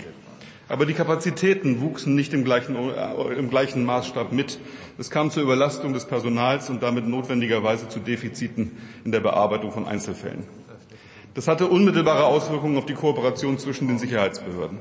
[0.69, 4.59] Aber die Kapazitäten wuchsen nicht im gleichen, äh, im gleichen Maßstab mit.
[4.99, 8.73] Es kam zur Überlastung des Personals und damit notwendigerweise zu Defiziten
[9.05, 10.45] in der Bearbeitung von Einzelfällen.
[11.35, 14.79] Das hatte unmittelbare Auswirkungen auf die Kooperation zwischen den Sicherheitsbehörden.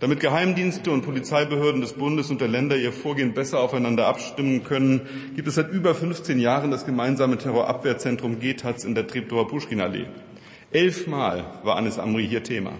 [0.00, 5.02] Damit Geheimdienste und Polizeibehörden des Bundes und der Länder ihr Vorgehen besser aufeinander abstimmen können,
[5.36, 10.06] gibt es seit über 15 Jahren das gemeinsame Terrorabwehrzentrum GETAZ in der Treptower Puschkinallee.
[10.72, 12.72] Elfmal war Anis Amri hier Thema.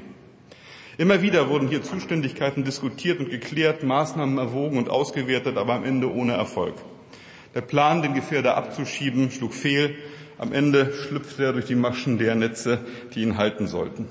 [0.99, 6.13] Immer wieder wurden hier Zuständigkeiten diskutiert und geklärt, Maßnahmen erwogen und ausgewertet, aber am Ende
[6.13, 6.75] ohne Erfolg.
[7.55, 9.95] Der Plan, den Gefährder abzuschieben, schlug fehl.
[10.39, 12.81] Am Ende schlüpfte er durch die Maschen der Netze,
[13.15, 14.09] die ihn halten sollten.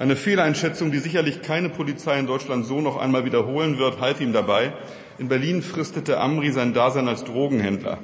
[0.00, 4.32] Eine Fehleinschätzung, die sicherlich keine Polizei in Deutschland so noch einmal wiederholen wird, half ihm
[4.32, 4.72] dabei.
[5.18, 7.98] In Berlin fristete Amri sein Dasein als Drogenhändler.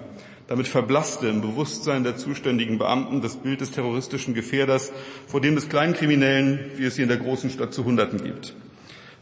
[0.47, 4.93] Damit verblasste im Bewusstsein der zuständigen Beamten das Bild des terroristischen Gefährders,
[5.27, 8.53] vor dem des Kleinkriminellen, wie es sie in der großen Stadt zu Hunderten gibt.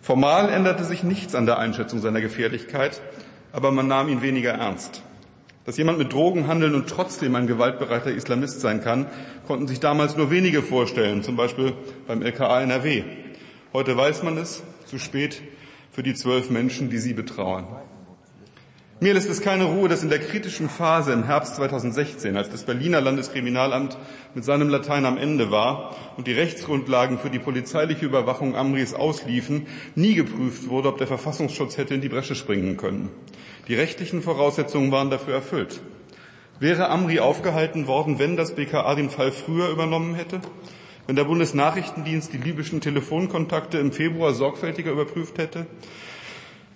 [0.03, 3.01] Formal änderte sich nichts an der Einschätzung seiner Gefährlichkeit,
[3.53, 5.05] aber man nahm ihn weniger ernst.
[5.65, 9.07] Dass jemand mit Drogen handeln und trotzdem ein gewaltbereiter Islamist sein kann,
[9.47, 11.75] konnten sich damals nur wenige vorstellen, zum Beispiel
[12.07, 13.05] beim LKA NRW.
[13.73, 15.43] Heute weiß man es, zu spät
[15.91, 17.67] für die zwölf Menschen, die sie betrauern.
[19.01, 22.63] Mir lässt es keine Ruhe, dass in der kritischen Phase im Herbst 2016, als das
[22.63, 23.99] Berliner Landeskriminalamt
[24.35, 29.67] mit seinem Latein am Ende war und die Rechtsgrundlagen für die polizeiliche Überwachung Amris ausliefen,
[29.95, 33.11] nie geprüft wurde, ob der Verfassungsschutz hätte in die Bresche springen können.
[33.69, 35.81] Die rechtlichen Voraussetzungen waren dafür erfüllt.
[36.61, 40.41] Wäre Amri aufgehalten worden, wenn das BKA den Fall früher übernommen hätte?
[41.07, 45.67] Wenn der Bundesnachrichtendienst die libyschen Telefonkontakte im Februar sorgfältiger überprüft hätte?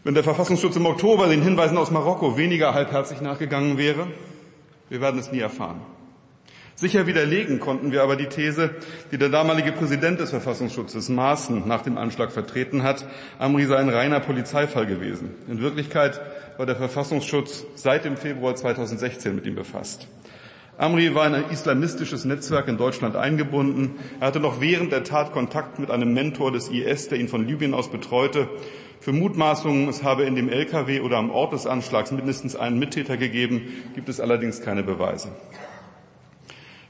[0.05, 4.07] wenn der Verfassungsschutz im Oktober den Hinweisen aus Marokko weniger halbherzig nachgegangen wäre?
[4.89, 5.83] Wir werden es nie erfahren.
[6.81, 8.71] Sicher widerlegen konnten wir aber die These,
[9.11, 13.05] die der damalige Präsident des Verfassungsschutzes Maaßen nach dem Anschlag vertreten hat,
[13.41, 15.35] Amri sei ein reiner Polizeifall gewesen.
[15.49, 16.21] In Wirklichkeit
[16.57, 20.07] war der Verfassungsschutz seit dem Februar 2016 mit ihm befasst.
[20.77, 23.97] Amri war in ein islamistisches Netzwerk in Deutschland eingebunden.
[24.21, 27.45] Er hatte noch während der Tat Kontakt mit einem Mentor des IS, der ihn von
[27.45, 28.49] Libyen aus betreute.
[29.01, 33.17] Für Mutmaßungen, es habe in dem LKW oder am Ort des Anschlags mindestens einen Mittäter
[33.17, 33.63] gegeben,
[33.97, 35.31] gibt es allerdings keine Beweise.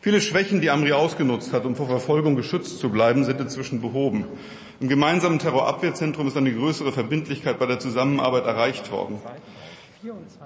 [0.01, 4.25] Viele Schwächen, die Amri ausgenutzt hat, um vor Verfolgung geschützt zu bleiben, sind inzwischen behoben.
[4.79, 9.19] Im gemeinsamen Terrorabwehrzentrum ist eine größere Verbindlichkeit bei der Zusammenarbeit erreicht worden.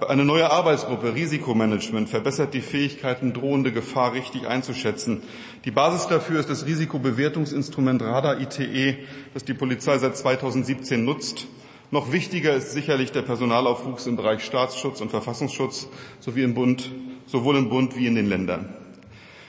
[0.07, 5.21] Eine neue Arbeitsgruppe Risikomanagement verbessert die Fähigkeiten, drohende Gefahr richtig einzuschätzen.
[5.65, 8.97] Die Basis dafür ist das Risikobewertungsinstrument Radar ITE,
[9.35, 11.45] das die Polizei seit 2017 nutzt.
[11.91, 15.87] Noch wichtiger ist sicherlich der Personalaufwuchs im Bereich Staatsschutz und Verfassungsschutz
[16.19, 16.89] sowie im Bund,
[17.27, 18.82] sowohl im Bund wie in den Ländern.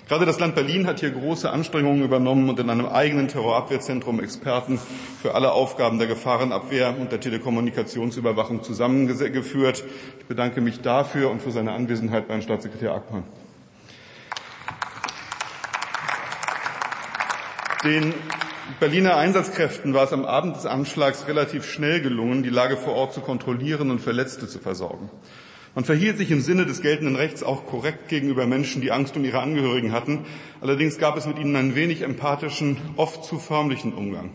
[0.06, 4.78] Gerade das Land Berlin hat hier große Anstrengungen übernommen und in einem eigenen Terrorabwehrzentrum Experten
[5.22, 9.82] für alle Aufgaben der Gefahrenabwehr und der Telekommunikationsüberwachung zusammengeführt.
[10.18, 13.24] Ich bedanke mich dafür und für seine Anwesenheit bei Herrn Staatssekretär Ackmann.
[17.82, 18.12] Den
[18.80, 23.14] Berliner Einsatzkräften war es am Abend des Anschlags relativ schnell gelungen, die Lage vor Ort
[23.14, 25.10] zu kontrollieren und Verletzte zu versorgen.
[25.74, 29.24] Man verhielt sich im Sinne des geltenden Rechts auch korrekt gegenüber Menschen, die Angst um
[29.24, 30.20] ihre Angehörigen hatten.
[30.60, 34.30] Allerdings gab es mit ihnen einen wenig empathischen, oft zu förmlichen Umgang.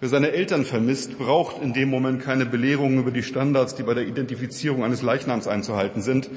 [0.00, 3.94] Wer seine Eltern vermisst, braucht in dem Moment keine Belehrungen über die Standards, die bei
[3.94, 6.30] der Identifizierung eines Leichnams einzuhalten sind.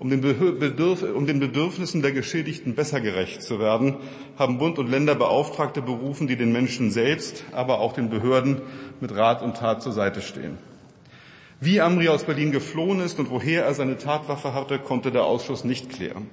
[0.00, 3.96] Um den, Bedürf um den Bedürfnissen der Geschädigten besser gerecht zu werden,
[4.36, 8.62] haben Bund und Länder Beauftragte berufen, die den Menschen selbst, aber auch den Behörden
[9.00, 10.58] mit Rat und Tat zur Seite stehen.
[11.62, 15.62] Wie Amri aus Berlin geflohen ist und woher er seine Tatwaffe hatte, konnte der Ausschuss
[15.62, 16.26] nicht klären.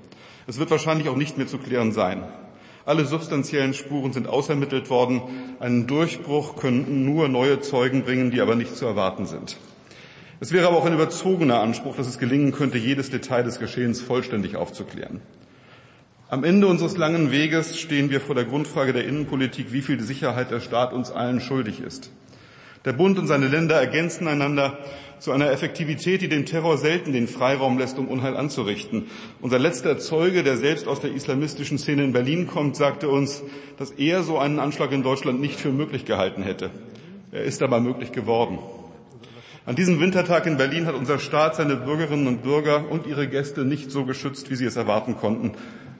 [0.48, 2.24] Es wird wahrscheinlich auch nicht mehr zu klären sein.
[2.86, 5.22] Alle substanziellen Spuren sind ausermittelt worden.
[5.60, 9.58] Einen Durchbruch könnten nur neue Zeugen bringen, die aber nicht zu erwarten sind.
[10.40, 14.00] Es wäre aber auch ein überzogener Anspruch, dass es gelingen könnte, jedes Detail des Geschehens
[14.00, 15.20] vollständig aufzuklären.
[16.30, 20.52] Am Ende unseres langen Weges stehen wir vor der Grundfrage der Innenpolitik, wie viel Sicherheit
[20.52, 22.12] der Staat uns allen schuldig ist.
[22.88, 24.78] Der Bund und seine Länder ergänzen einander
[25.20, 29.08] zu einer Effektivität, die dem Terror selten den Freiraum lässt, um Unheil anzurichten.
[29.42, 33.44] Unser letzter Zeuge, der selbst aus der islamistischen Szene in Berlin kommt, sagte uns,
[33.78, 36.70] dass er so einen Anschlag in Deutschland nicht für möglich gehalten hätte.
[37.34, 38.58] Er ist aber möglich geworden.
[39.66, 43.66] An diesem Wintertag in Berlin hat unser Staat seine Bürgerinnen und Bürger und ihre Gäste
[43.66, 45.52] nicht so geschützt, wie sie es erwarten konnten.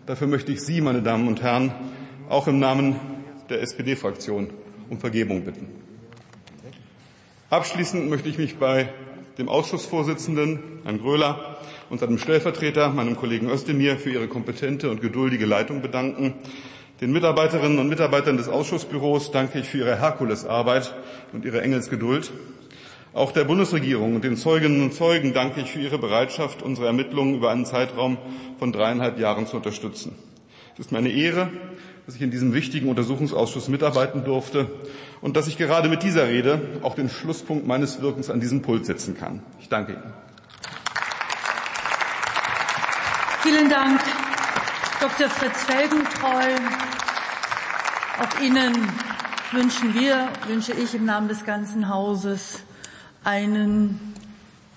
[0.06, 1.74] Dafür möchte ich Sie, meine Damen und Herren,
[2.30, 2.96] auch im Namen
[3.50, 4.52] der SPD-Fraktion
[4.90, 5.87] um Vergebung bitten.
[7.50, 8.90] Abschließend möchte ich mich bei
[9.38, 11.56] dem Ausschussvorsitzenden, Herrn Gröler,
[11.90, 16.34] und seinem Stellvertreter, meinem Kollegen Özdemir, für ihre kompetente und geduldige Leitung bedanken.
[17.00, 20.94] Den Mitarbeiterinnen und Mitarbeitern des Ausschussbüros danke ich für ihre Herkulesarbeit
[21.32, 22.34] und ihre Engelsgeduld.
[23.14, 27.36] Auch der Bundesregierung und den Zeuginnen und Zeugen danke ich für ihre Bereitschaft, unsere Ermittlungen
[27.36, 28.18] über einen Zeitraum
[28.60, 30.16] von dreieinhalb Jahren zu unterstützen.
[30.74, 31.50] Es ist mir eine Ehre,
[32.08, 34.72] dass ich in diesem wichtigen Untersuchungsausschuss mitarbeiten durfte
[35.20, 38.86] und dass ich gerade mit dieser Rede auch den Schlusspunkt meines Wirkens an diesem Pult
[38.86, 39.44] setzen kann.
[39.60, 40.14] Ich danke Ihnen.
[43.42, 44.00] Vielen Dank,
[45.02, 45.30] Dr.
[45.30, 46.56] Fritz Felgentreu.
[48.22, 48.74] Auch Ihnen
[49.52, 52.62] wünschen wir, wünsche ich im Namen des ganzen Hauses
[53.26, 54.14] einen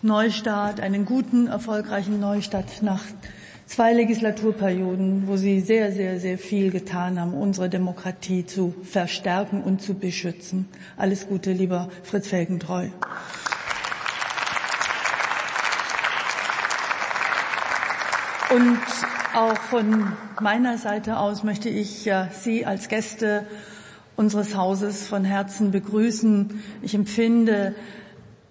[0.02, 3.02] Neustart, einen guten, erfolgreichen Neustart nach
[3.70, 9.80] zwei Legislaturperioden, wo Sie sehr, sehr, sehr viel getan haben, unsere Demokratie zu verstärken und
[9.80, 10.68] zu beschützen.
[10.96, 12.88] Alles Gute, lieber Fritz Felgentreu.
[18.52, 18.80] Und
[19.37, 23.46] auch von meiner Seite aus möchte ich Sie als Gäste
[24.16, 26.61] unseres Hauses von Herzen begrüßen.
[26.83, 27.76] Ich empfinde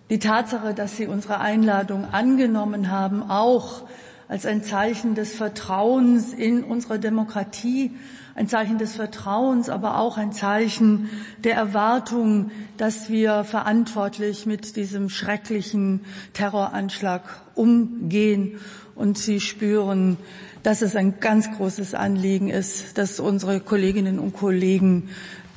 [0.10, 3.82] die Tatsache, dass Sie unsere Einladung angenommen haben, auch
[4.30, 7.92] als ein Zeichen des Vertrauens in unsere Demokratie,
[8.36, 11.10] ein Zeichen des Vertrauens, aber auch ein Zeichen
[11.44, 16.02] der Erwartung, dass wir verantwortlich mit diesem schrecklichen
[16.34, 17.24] Terroranschlag
[17.56, 18.60] umgehen.
[18.96, 20.16] Und Sie spüren,
[20.62, 25.10] dass es ein ganz großes Anliegen ist, dass unsere Kolleginnen und Kollegen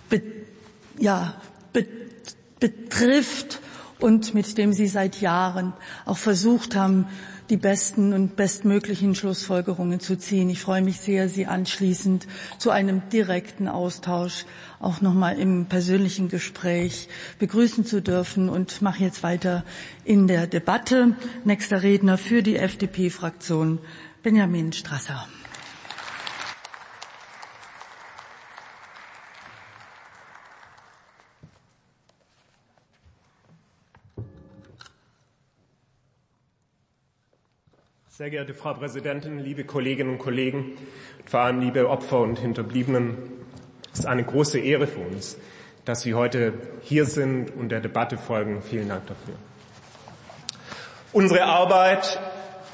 [0.09, 0.23] be,
[0.99, 1.35] ja,
[1.75, 1.87] be,
[2.59, 3.61] betrifft
[4.01, 5.75] und mit dem Sie seit Jahren
[6.07, 7.07] auch versucht haben,
[7.53, 10.49] die besten und bestmöglichen Schlussfolgerungen zu ziehen.
[10.49, 14.47] Ich freue mich sehr, Sie anschließend zu einem direkten Austausch
[14.81, 19.65] auch nochmal im persönlichen Gespräch begrüßen zu dürfen und mache jetzt weiter
[20.03, 21.15] in der Debatte.
[21.45, 23.81] Nächster Redner für die FDP-Fraktion,
[24.23, 25.29] Benjamin Strasser.
[38.15, 40.73] Sehr geehrte Frau Präsidentin, liebe Kolleginnen und Kollegen,
[41.25, 43.17] vor allem liebe Opfer und Hinterbliebenen,
[43.91, 45.39] es ist eine große Ehre für uns,
[45.87, 48.61] dass Sie heute hier sind und der Debatte folgen.
[48.61, 49.33] Vielen Dank dafür.
[51.15, 52.21] Unsere Arbeit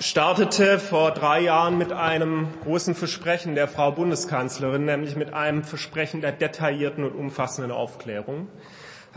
[0.00, 6.20] startete vor drei Jahren mit einem großen Versprechen der Frau Bundeskanzlerin, nämlich mit einem Versprechen
[6.20, 8.48] der detaillierten und umfassenden Aufklärung.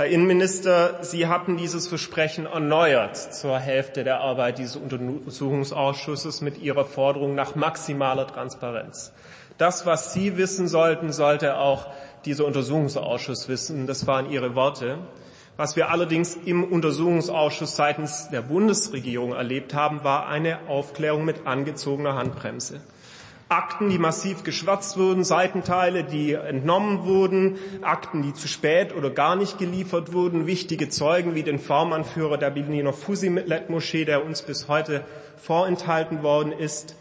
[0.02, 6.86] Herr Innenminister, Sie hatten dieses Versprechen erneuert zur Hälfte der Arbeit dieses Untersuchungsausschusses mit Ihrer
[6.86, 9.14] Forderung nach maximaler Transparenz.
[9.60, 11.86] Das, was Sie wissen sollten, sollte auch
[12.26, 13.86] dieser Untersuchungsausschuss wissen.
[13.86, 14.98] Das waren Ihre Worte.
[15.56, 22.16] Was wir allerdings im Untersuchungsausschuss seitens der Bundesregierung erlebt haben, war eine Aufklärung mit angezogener
[22.16, 22.82] Handbremse.
[23.52, 29.36] Akten, die massiv geschwärzt wurden, Seitenteile, die entnommen wurden, Akten, die zu spät oder gar
[29.36, 35.04] nicht geliefert wurden, wichtige Zeugen wie den Vormannführer der Berliner Fusilet-Moschee, der uns bis heute
[35.36, 36.96] vorenthalten worden ist.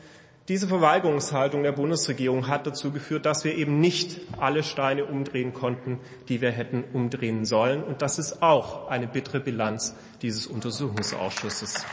[0.49, 6.01] Diese Verweigerungshaltung der Bundesregierung hat dazu geführt, dass wir eben nicht alle Steine umdrehen konnten,
[6.29, 7.85] die wir hätten umdrehen sollen.
[7.85, 11.87] Und das ist auch eine bittere Bilanz dieses Untersuchungsausschusses.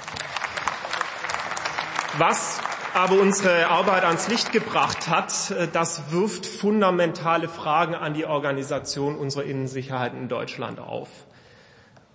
[2.17, 2.60] Was
[2.98, 9.16] aber unsere Arbeit ans Licht gebracht hat, äh, das wirft fundamentale Fragen an die Organisation
[9.16, 11.08] unserer Innensicherheit in Deutschland auf.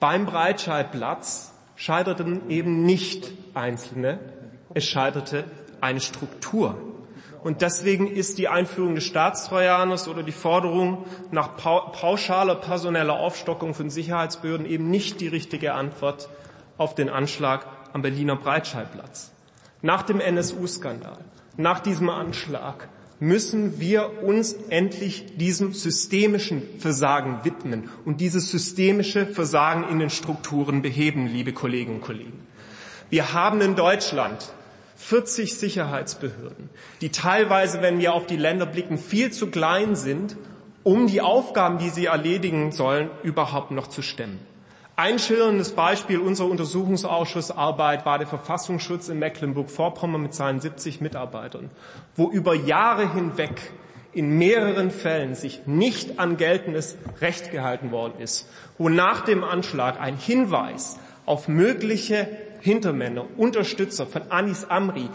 [0.00, 4.18] Beim Breitscheidplatz scheiterten eben nicht Einzelne,
[4.74, 5.44] es scheiterte
[5.80, 6.76] eine Struktur.
[7.44, 13.88] Und deswegen ist die Einführung des Staatstrojaners oder die Forderung nach pauschaler personeller Aufstockung von
[13.88, 16.28] Sicherheitsbehörden eben nicht die richtige Antwort
[16.76, 19.31] auf den Anschlag am Berliner Breitscheidplatz.
[19.82, 21.18] Nach dem NSU-Skandal,
[21.56, 29.88] nach diesem Anschlag müssen wir uns endlich diesem systemischen Versagen widmen und dieses systemische Versagen
[29.88, 32.46] in den Strukturen beheben, liebe Kolleginnen und Kollegen.
[33.10, 34.52] Wir haben in Deutschland
[34.96, 40.36] 40 Sicherheitsbehörden, die teilweise, wenn wir auf die Länder blicken, viel zu klein sind,
[40.84, 44.38] um die Aufgaben, die sie erledigen sollen, überhaupt noch zu stemmen.
[44.94, 51.70] Ein schillerndes Beispiel unserer Untersuchungsausschussarbeit war der Verfassungsschutz in Mecklenburg-Vorpommern mit seinen 70 Mitarbeitern,
[52.14, 53.72] wo über Jahre hinweg
[54.12, 59.98] in mehreren Fällen sich nicht an geltendes Recht gehalten worden ist, wo nach dem Anschlag
[59.98, 62.28] ein Hinweis auf mögliche
[62.60, 65.08] Hintermänner, Unterstützer von Anis Amri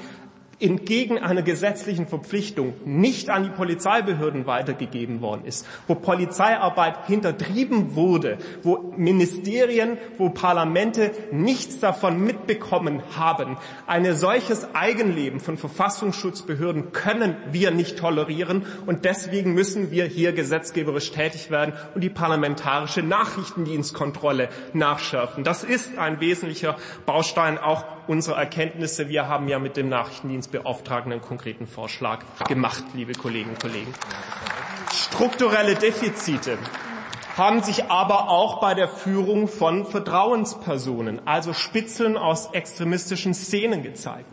[0.60, 8.38] entgegen einer gesetzlichen Verpflichtung nicht an die Polizeibehörden weitergegeben worden ist, wo Polizeiarbeit hintertrieben wurde,
[8.64, 13.58] wo Ministerien, wo Parlamente nichts davon mitbekommen haben.
[13.86, 21.12] Ein solches Eigenleben von Verfassungsschutzbehörden können wir nicht tolerieren und deswegen müssen wir hier gesetzgeberisch
[21.12, 25.44] tätig werden und die parlamentarische Nachrichtendienstkontrolle nachschärfen.
[25.44, 29.10] Das ist ein wesentlicher Baustein auch unserer Erkenntnisse.
[29.10, 33.94] Wir haben ja mit dem Nachrichtendienstbeauftragten einen konkreten Vorschlag gemacht, liebe Kolleginnen und Kollegen.
[34.92, 36.58] Strukturelle Defizite
[37.38, 44.26] haben sich aber auch bei der Führung von Vertrauenspersonen, also Spitzeln aus extremistischen Szenen gezeigt.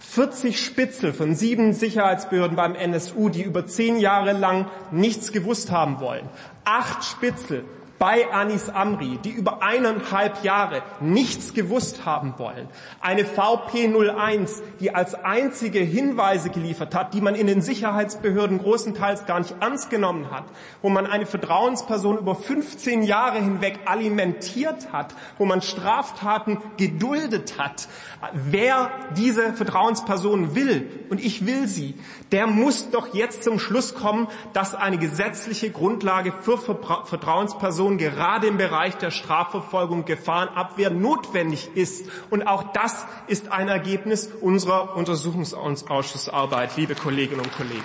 [0.00, 6.00] 40 Spitzel von sieben Sicherheitsbehörden beim NSU, die über zehn Jahre lang nichts gewusst haben
[6.00, 6.28] wollen.
[6.64, 7.64] Acht Spitzel
[7.98, 12.68] bei Anis Amri, die über eineinhalb Jahre nichts gewusst haben wollen.
[13.00, 19.26] Eine VP 01, die als einzige Hinweise geliefert hat, die man in den Sicherheitsbehörden großenteils
[19.26, 20.44] gar nicht ernst genommen hat,
[20.82, 27.88] wo man eine Vertrauensperson über 15 Jahre hinweg alimentiert hat, wo man Straftaten geduldet hat.
[28.32, 31.94] Wer diese Vertrauensperson will, und ich will sie,
[32.32, 38.46] der muss doch jetzt zum Schluss kommen, dass eine gesetzliche Grundlage für Vertrauenspersonen Kooperation gerade
[38.46, 42.06] im Bereich der Strafverfolgung, Gefahrenabwehr notwendig ist.
[42.30, 47.82] Und auch das ist ein Ergebnis unserer Untersuchungsausschussarbeit, liebe Kolleginnen und Kollegen.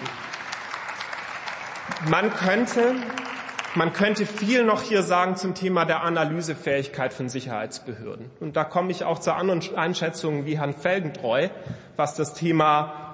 [2.10, 2.95] Man könnte
[3.76, 8.30] man könnte viel noch hier sagen zum Thema der Analysefähigkeit von Sicherheitsbehörden.
[8.39, 11.49] Und da komme ich auch zu anderen Einschätzungen wie Herrn Felgentreu,
[11.95, 13.12] was das Thema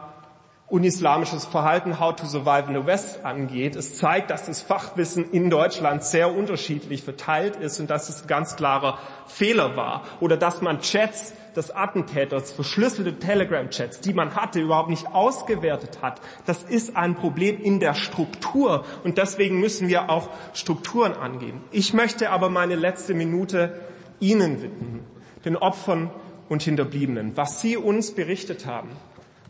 [0.69, 3.75] unislamisches Verhalten How to Survive in the West angeht.
[3.75, 8.27] Es zeigt, dass das Fachwissen in Deutschland sehr unterschiedlich verteilt ist und dass es ein
[8.27, 10.03] ganz klarer Fehler war.
[10.19, 16.21] Oder dass man Chats des Attentäters, verschlüsselte Telegram-Chats, die man hatte, überhaupt nicht ausgewertet hat.
[16.45, 21.61] Das ist ein Problem in der Struktur und deswegen müssen wir auch Strukturen angehen.
[21.71, 23.79] Ich möchte aber meine letzte Minute
[24.19, 24.99] Ihnen widmen,
[25.43, 26.11] den Opfern
[26.47, 28.89] und Hinterbliebenen, was Sie uns berichtet haben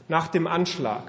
[0.10, 1.04] nach dem Anschlag,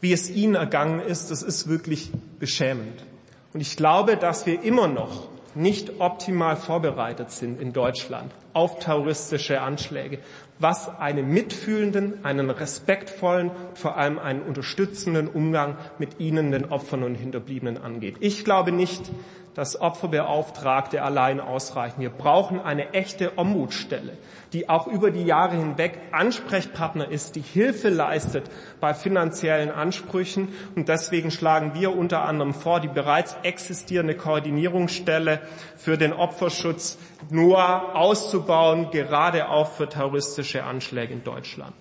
[0.00, 2.10] wie es Ihnen ergangen ist, das ist wirklich
[2.40, 3.04] beschämend.
[3.52, 9.60] Und ich glaube, dass wir immer noch nicht optimal vorbereitet sind in Deutschland auf terroristische
[9.60, 10.18] Anschläge,
[10.58, 17.14] was einen mitfühlenden, einen respektvollen, vor allem einen unterstützenden Umgang mit ihnen, den Opfern und
[17.14, 18.16] Hinterbliebenen angeht.
[18.20, 19.10] Ich glaube nicht,
[19.54, 22.00] dass Opferbeauftragte allein ausreichen.
[22.00, 24.16] Wir brauchen eine echte Ombudsstelle,
[24.52, 30.48] die auch über die Jahre hinweg Ansprechpartner ist, die Hilfe leistet bei finanziellen Ansprüchen.
[30.76, 35.40] Und deswegen schlagen wir unter anderem vor, die bereits existierende Koordinierungsstelle
[35.76, 36.98] für den Opferschutz
[37.28, 41.74] nur auszubauen, gerade auch für terroristische Anschläge in Deutschland.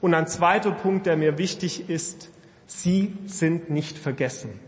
[0.00, 2.30] Und ein zweiter Punkt, der mir wichtig ist,
[2.66, 4.60] Sie sind nicht vergessen.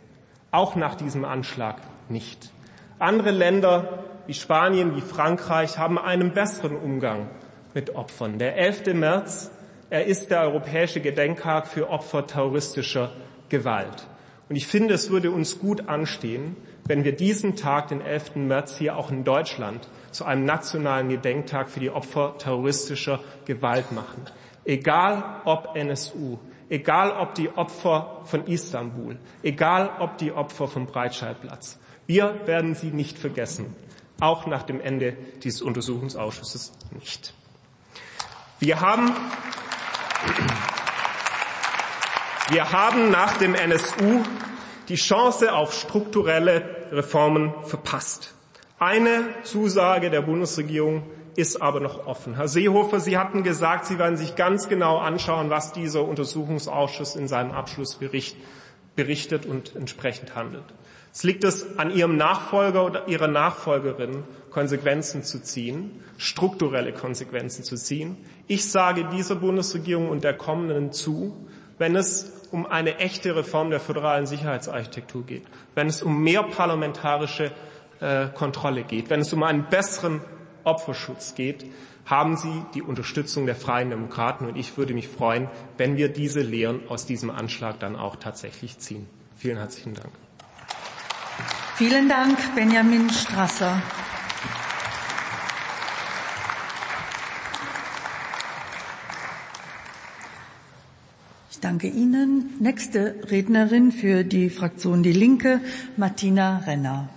[0.50, 1.76] Auch nach diesem Anschlag
[2.08, 2.50] nicht.
[2.98, 7.28] Andere Länder wie Spanien, wie Frankreich haben einen besseren Umgang
[7.74, 8.38] mit Opfern.
[8.38, 8.94] Der 11.
[8.94, 9.50] März,
[9.90, 13.12] er ist der europäische Gedenktag für Opfer terroristischer
[13.48, 14.06] Gewalt.
[14.48, 18.36] Und ich finde, es würde uns gut anstehen, wenn wir diesen Tag, den 11.
[18.36, 24.22] März, hier auch in Deutschland zu einem nationalen Gedenktag für die Opfer terroristischer Gewalt machen.
[24.64, 26.38] Egal ob NSU,
[26.68, 31.78] egal ob die Opfer von Istanbul, egal ob die Opfer vom Breitscheidplatz.
[32.06, 33.74] Wir werden sie nicht vergessen,
[34.20, 37.34] auch nach dem Ende dieses Untersuchungsausschusses nicht.
[38.60, 39.10] Wir haben,
[42.50, 44.22] wir haben nach dem NSU
[44.88, 48.34] die Chance auf strukturelle Reformen verpasst.
[48.78, 51.02] Eine Zusage der Bundesregierung
[51.36, 52.34] ist aber noch offen.
[52.34, 57.28] Herr Seehofer, Sie hatten gesagt, Sie werden sich ganz genau anschauen, was dieser Untersuchungsausschuss in
[57.28, 58.36] seinem Abschlussbericht
[58.96, 60.64] berichtet und entsprechend handelt.
[61.12, 67.76] Es liegt es an Ihrem Nachfolger oder Ihrer Nachfolgerin, Konsequenzen zu ziehen, strukturelle Konsequenzen zu
[67.76, 68.16] ziehen.
[68.46, 71.36] Ich sage dieser Bundesregierung und der kommenden zu,
[71.78, 75.42] wenn es um eine echte Reform der föderalen Sicherheitsarchitektur geht,
[75.74, 77.50] wenn es um mehr parlamentarische
[78.00, 80.20] äh, Kontrolle geht, wenn es um einen besseren
[80.64, 81.66] Opferschutz geht,
[82.06, 86.40] haben Sie die Unterstützung der Freien Demokraten und ich würde mich freuen, wenn wir diese
[86.40, 89.06] Lehren aus diesem Anschlag dann auch tatsächlich ziehen.
[89.36, 90.21] Vielen herzlichen Dank.
[91.76, 93.80] Vielen Dank, Benjamin Strasser.
[101.50, 102.54] Ich danke Ihnen.
[102.60, 105.60] Nächste Rednerin für die Fraktion Die Linke,
[105.96, 107.08] Martina Renner.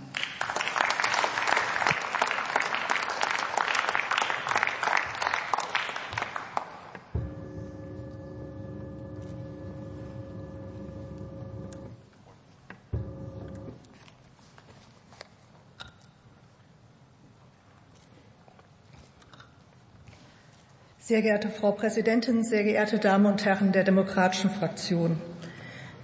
[21.07, 25.21] Sehr geehrte Frau Präsidentin, sehr geehrte Damen und Herren der Demokratischen Fraktion.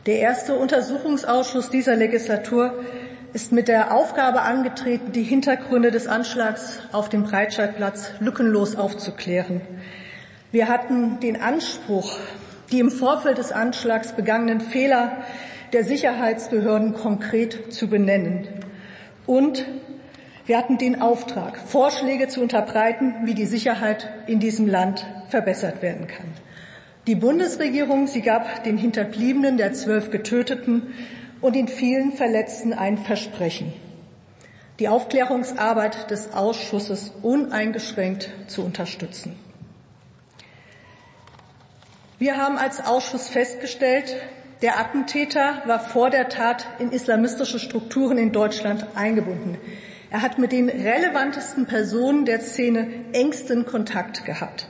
[0.06, 2.84] Der erste Untersuchungsausschuss dieser Legislatur
[3.34, 9.62] ist mit der Aufgabe angetreten, die Hintergründe des Anschlags auf dem Breitscheidplatz lückenlos aufzuklären.
[10.52, 12.20] Wir hatten den Anspruch,
[12.72, 15.24] die im Vorfeld des Anschlags begangenen Fehler
[15.74, 18.48] der Sicherheitsbehörden konkret zu benennen
[19.26, 19.66] und
[20.52, 26.08] wir hatten den Auftrag, Vorschläge zu unterbreiten, wie die Sicherheit in diesem Land verbessert werden
[26.08, 26.26] kann.
[27.08, 30.94] Die Bundesregierung, sie gab den Hinterbliebenen der zwölf Getöteten
[31.40, 33.72] und den vielen Verletzten ein Versprechen,
[34.80, 39.40] die Aufklärungsarbeit des Ausschusses uneingeschränkt zu unterstützen.
[42.20, 44.18] Wir haben als Ausschuss festgestellt,
[44.62, 49.58] der Attentäter war vor der Tat in islamistische Strukturen in Deutschland eingebunden.
[50.12, 54.68] Er hat mit den relevantesten Personen der Szene engsten Kontakt gehabt.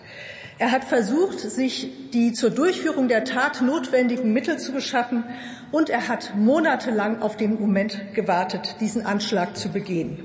[0.59, 5.25] Er hat versucht, sich die zur Durchführung der Tat notwendigen Mittel zu beschaffen
[5.71, 10.19] und er hat monatelang auf den Moment gewartet, diesen Anschlag zu begehen.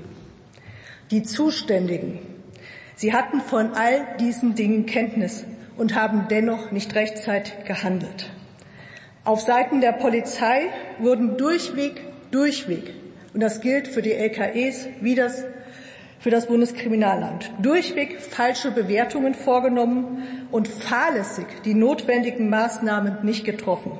[1.11, 2.19] die Zuständigen,
[2.95, 5.45] sie hatten von all diesen Dingen Kenntnis
[5.77, 8.29] und haben dennoch nicht rechtzeitig gehandelt.
[9.23, 10.67] Auf Seiten der Polizei
[10.99, 12.01] wurden durchweg,
[12.31, 12.93] durchweg,
[13.37, 15.45] und das gilt für die LKEs wie das
[16.17, 23.91] für das Bundeskriminalamt, durchweg falsche Bewertungen vorgenommen und fahrlässig die notwendigen Maßnahmen nicht getroffen.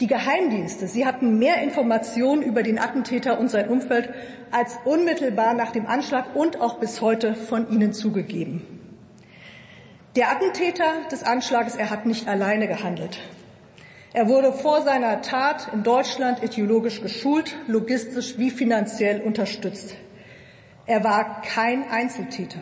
[0.00, 4.12] Die Geheimdienste, sie hatten mehr Informationen über den Attentäter und sein Umfeld
[4.50, 8.66] als unmittelbar nach dem Anschlag und auch bis heute von ihnen zugegeben.
[10.16, 13.20] Der Attentäter des Anschlages, er hat nicht alleine gehandelt.
[14.16, 19.94] Er wurde vor seiner Tat in Deutschland ideologisch geschult, logistisch wie finanziell unterstützt.
[20.86, 22.60] Er war kein Einzeltäter.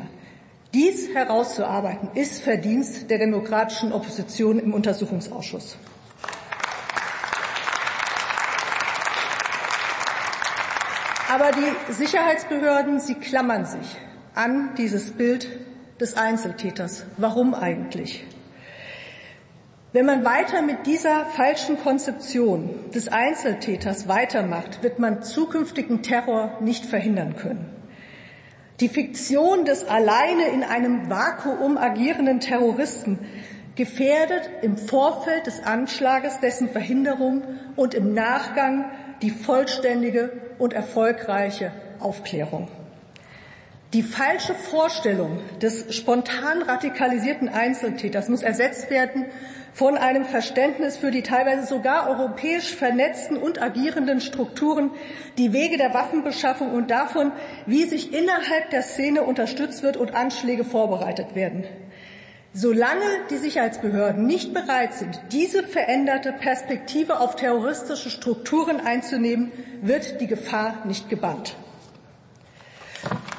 [0.72, 5.76] Dies herauszuarbeiten ist Verdienst der demokratischen Opposition im Untersuchungsausschuss.
[11.32, 13.96] Aber die Sicherheitsbehörden, sie klammern sich
[14.34, 15.48] an dieses Bild
[16.00, 17.04] des Einzeltäters.
[17.16, 18.24] Warum eigentlich?
[19.94, 26.84] Wenn man weiter mit dieser falschen Konzeption des Einzeltäters weitermacht, wird man zukünftigen Terror nicht
[26.84, 27.70] verhindern können.
[28.80, 33.20] Die Fiktion des alleine in einem Vakuum agierenden Terroristen
[33.76, 37.44] gefährdet im Vorfeld des Anschlages dessen Verhinderung
[37.76, 38.86] und im Nachgang
[39.22, 41.70] die vollständige und erfolgreiche
[42.00, 42.66] Aufklärung.
[43.94, 49.26] Die falsche Vorstellung des spontan radikalisierten Einzeltäters muss ersetzt werden
[49.72, 54.90] von einem Verständnis für die teilweise sogar europäisch vernetzten und agierenden Strukturen,
[55.38, 57.30] die Wege der Waffenbeschaffung und davon,
[57.66, 61.62] wie sich innerhalb der Szene unterstützt wird und Anschläge vorbereitet werden.
[62.52, 70.26] Solange die Sicherheitsbehörden nicht bereit sind, diese veränderte Perspektive auf terroristische Strukturen einzunehmen, wird die
[70.26, 71.54] Gefahr nicht gebannt.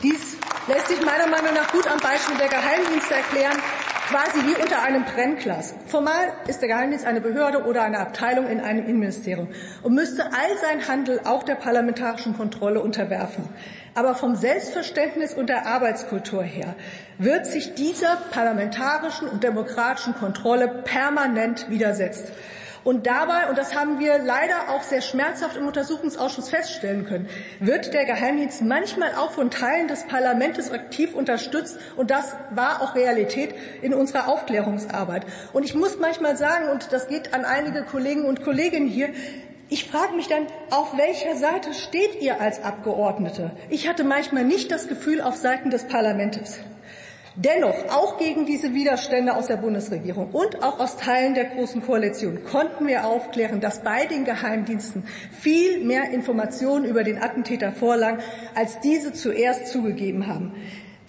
[0.04, 0.35] Dies
[0.68, 3.58] lässt sich meiner Meinung nach gut am Beispiel der Geheimdienste erklären,
[4.08, 5.76] quasi wie unter einem Brennglas.
[5.88, 9.48] Formal ist der Geheimdienst eine Behörde oder eine Abteilung in einem Innenministerium
[9.84, 13.48] und müsste all sein Handel auch der parlamentarischen Kontrolle unterwerfen.
[13.94, 16.76] Aber vom Selbstverständnis und der Arbeitskultur her
[17.18, 22.32] wird sich dieser parlamentarischen und demokratischen Kontrolle permanent widersetzt.
[22.86, 27.28] Und dabei, und das haben wir leider auch sehr schmerzhaft im Untersuchungsausschuss feststellen können,
[27.60, 31.80] wird der Geheimdienst manchmal auch von Teilen des Parlaments aktiv unterstützt.
[31.96, 35.26] Und das war auch Realität in unserer Aufklärungsarbeit.
[35.52, 39.10] Und ich muss manchmal sagen, und das geht an einige Kollegen und Kolleginnen hier,
[39.68, 43.50] ich frage mich dann, auf welcher Seite steht ihr als Abgeordnete?
[43.72, 46.60] Ich hatte manchmal nicht das Gefühl auf Seiten des Parlaments.
[47.38, 52.46] Dennoch, auch gegen diese Widerstände aus der Bundesregierung und auch aus Teilen der Großen Koalition
[52.46, 58.20] konnten wir aufklären, dass bei den Geheimdiensten viel mehr Informationen über den Attentäter vorlagen,
[58.56, 60.54] als diese zuerst zugegeben haben.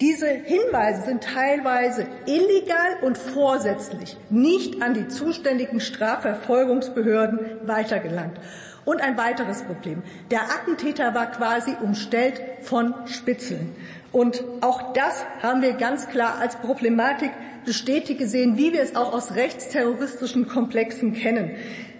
[0.01, 8.37] Diese Hinweise sind teilweise illegal und vorsätzlich nicht an die zuständigen Strafverfolgungsbehörden weitergelangt.
[8.85, 10.03] Und ein weiteres Problem.
[10.29, 13.75] Der Attentäter war quasi umstellt von Spitzeln.
[14.17, 17.29] Und auch das haben wir ganz klar als Problematik
[17.65, 21.51] bestätigt gesehen, wie wir es auch aus rechtsterroristischen Komplexen kennen.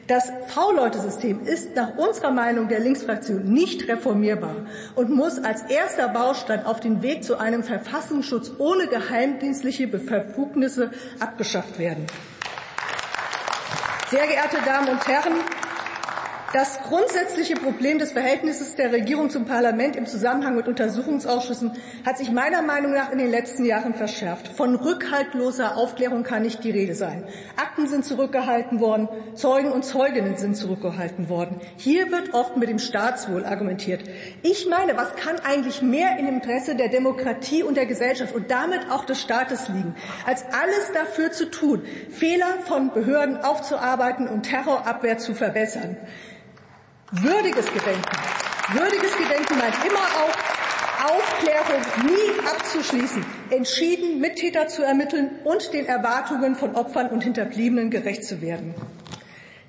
[0.08, 4.56] Das V-Leute-System ist nach unserer Meinung der Linksfraktion nicht reformierbar
[4.96, 10.90] und muss als erster Baustein auf den Weg zu einem Verfassungsschutz ohne geheimdienstliche Befugnisse
[11.20, 12.08] abgeschafft werden.
[14.10, 15.34] Sehr geehrte Damen und Herren,
[16.54, 21.74] das grundsätzliche Problem des Verhältnisses der Regierung zum Parlament im Zusammenhang mit Untersuchungsausschüssen
[22.06, 24.48] hat sich meiner Meinung nach in den letzten Jahren verschärft.
[24.48, 27.26] Von rückhaltloser Aufklärung kann nicht die Rede sein.
[27.58, 31.60] Akten sind zurückgehalten worden, Zeugen und Zeuginnen sind zurückgehalten worden.
[31.76, 34.02] Hier wird oft mit dem Staatswohl argumentiert.
[34.42, 38.90] Ich meine, was kann eigentlich mehr im Interesse der Demokratie und der Gesellschaft und damit
[38.90, 39.96] auch des Staates liegen,
[40.26, 45.98] als alles dafür zu tun, Fehler von Behörden aufzuarbeiten und Terrorabwehr zu verbessern.
[47.12, 48.04] Würdiges Gedenken.
[48.74, 50.36] Würdiges Gedenken meint immer auch,
[51.10, 58.26] Aufklärung nie abzuschließen, entschieden Mittäter zu ermitteln und den Erwartungen von Opfern und Hinterbliebenen gerecht
[58.26, 58.76] zu werden.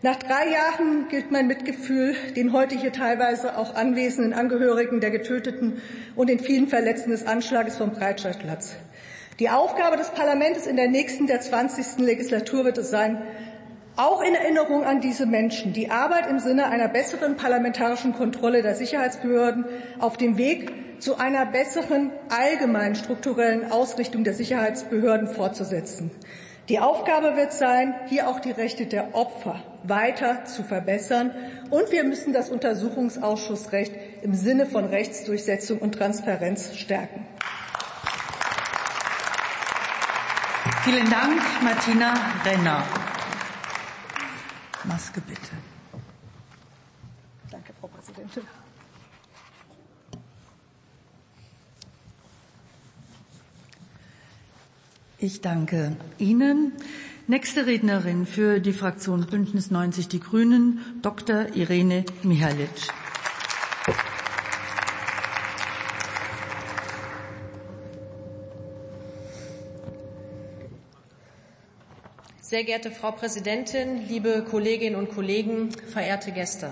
[0.02, 5.80] Nach drei Jahren gilt mein Mitgefühl den heute hier teilweise auch anwesenden Angehörigen der Getöteten
[6.16, 8.74] und den vielen Verletzten des Anschlages vom Breitscheidplatz.
[9.38, 12.04] Die Aufgabe des Parlaments in der nächsten, der 20.
[12.04, 13.22] Legislatur wird es sein,
[13.98, 18.76] auch in Erinnerung an diese Menschen die Arbeit im Sinne einer besseren parlamentarischen Kontrolle der
[18.76, 19.64] Sicherheitsbehörden
[19.98, 26.12] auf dem Weg zu einer besseren allgemeinen strukturellen Ausrichtung der Sicherheitsbehörden fortzusetzen.
[26.68, 31.32] Die Aufgabe wird sein, hier auch die Rechte der Opfer weiter zu verbessern.
[31.70, 33.92] Und wir müssen das Untersuchungsausschussrecht
[34.22, 37.26] im Sinne von Rechtsdurchsetzung und Transparenz stärken.
[40.84, 42.84] Vielen Dank, Martina Renner.
[44.84, 45.56] Maske bitte.
[47.50, 48.42] Danke, Frau Präsidentin.
[55.18, 56.72] Ich danke Ihnen.
[57.26, 61.54] Nächste Rednerin für die Fraktion Bündnis 90 Die Grünen, Dr.
[61.56, 62.70] Irene Mihalic.
[72.48, 76.70] Sehr geehrte Frau Präsidentin, liebe Kolleginnen und Kollegen, verehrte Gäste.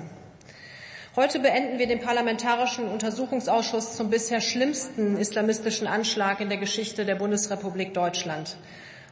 [1.14, 7.16] Heute beenden wir den Parlamentarischen Untersuchungsausschuss zum bisher schlimmsten islamistischen Anschlag in der Geschichte der
[7.16, 8.56] Bundesrepublik Deutschland.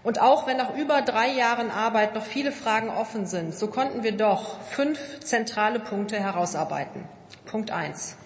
[0.04, 4.02] Und auch wenn nach über drei Jahren Arbeit noch viele Fragen offen sind, so konnten
[4.02, 7.04] wir doch fünf zentrale Punkte herausarbeiten.
[7.44, 8.16] Punkt eins.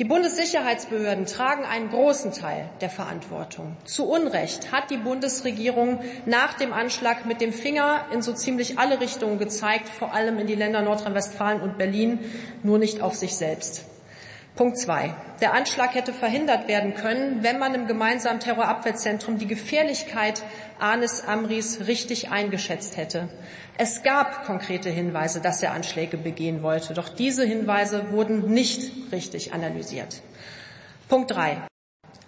[0.00, 3.76] Die Bundessicherheitsbehörden tragen einen großen Teil der Verantwortung.
[3.84, 9.00] Zu Unrecht hat die Bundesregierung nach dem Anschlag mit dem Finger in so ziemlich alle
[9.00, 12.18] Richtungen gezeigt, vor allem in die Länder Nordrhein-Westfalen und Berlin,
[12.64, 13.84] nur nicht auf sich selbst.
[14.56, 15.14] Punkt zwei.
[15.40, 20.42] Der Anschlag hätte verhindert werden können, wenn man im gemeinsamen Terrorabwehrzentrum die Gefährlichkeit
[20.84, 23.28] Anis Amris richtig eingeschätzt hätte.
[23.78, 29.54] Es gab konkrete Hinweise, dass er Anschläge begehen wollte, doch diese Hinweise wurden nicht richtig
[29.54, 30.20] analysiert.
[31.08, 31.62] Punkt drei.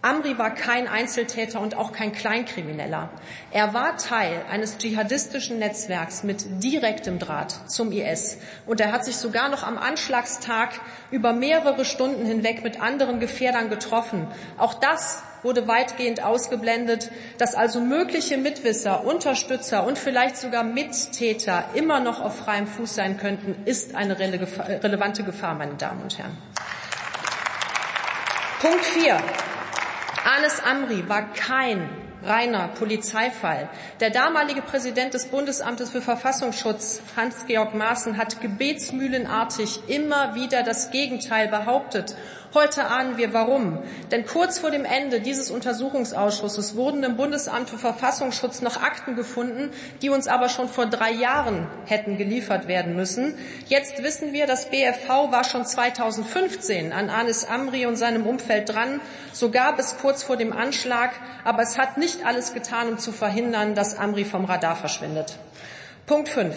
[0.02, 3.10] Amri war kein Einzeltäter und auch kein Kleinkrimineller.
[3.50, 8.38] Er war Teil eines dschihadistischen Netzwerks mit direktem Draht zum IS.
[8.66, 10.80] Und er hat sich sogar noch am Anschlagstag
[11.10, 14.28] über mehrere Stunden hinweg mit anderen Gefährdern getroffen.
[14.58, 22.00] Auch das wurde weitgehend ausgeblendet, dass also mögliche Mitwisser, Unterstützer und vielleicht sogar Mittäter immer
[22.00, 26.36] noch auf freiem Fuß sein könnten, ist eine relevante Gefahr, meine Damen und Herren.
[28.60, 29.20] Punkt 4.
[30.26, 31.88] Anis Amri war kein
[32.24, 33.68] reiner Polizeifall.
[34.00, 41.46] Der damalige Präsident des Bundesamtes für Verfassungsschutz, Hans-Georg Maaßen, hat gebetsmühlenartig immer wieder das Gegenteil
[41.46, 42.16] behauptet.
[42.56, 43.80] Heute ahnen wir warum.
[44.10, 49.68] Denn kurz vor dem Ende dieses Untersuchungsausschusses wurden im Bundesamt für Verfassungsschutz noch Akten gefunden,
[50.00, 53.34] die uns aber schon vor drei Jahren hätten geliefert werden müssen.
[53.66, 59.02] Jetzt wissen wir, das BFV war schon 2015 an Anis Amri und seinem Umfeld dran,
[59.34, 61.10] sogar bis kurz vor dem Anschlag.
[61.44, 65.38] Aber es hat nicht alles getan, um zu verhindern, dass Amri vom Radar verschwindet.
[66.06, 66.56] Punkt 5.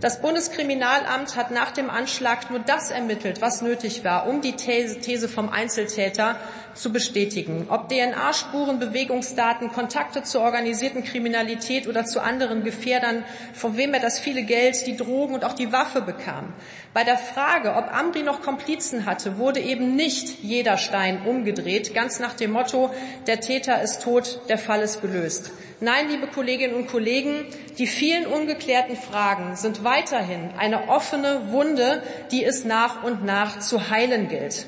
[0.00, 5.28] Das Bundeskriminalamt hat nach dem Anschlag nur das ermittelt, was nötig war, um die These
[5.28, 6.36] vom Einzeltäter
[6.76, 7.66] zu bestätigen.
[7.68, 14.18] Ob DNA-Spuren, Bewegungsdaten, Kontakte zur organisierten Kriminalität oder zu anderen Gefährdern, von wem er das
[14.18, 16.52] viele Geld, die Drogen und auch die Waffe bekam.
[16.94, 22.20] Bei der Frage, ob Amri noch Komplizen hatte, wurde eben nicht jeder Stein umgedreht, ganz
[22.20, 22.90] nach dem Motto,
[23.26, 25.50] der Täter ist tot, der Fall ist gelöst.
[25.80, 27.44] Nein, liebe Kolleginnen und Kollegen,
[27.76, 33.90] die vielen ungeklärten Fragen sind weiterhin eine offene Wunde, die es nach und nach zu
[33.90, 34.66] heilen gilt.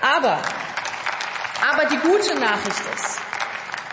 [0.00, 0.40] Aber
[1.84, 3.20] aber die gute Nachricht ist,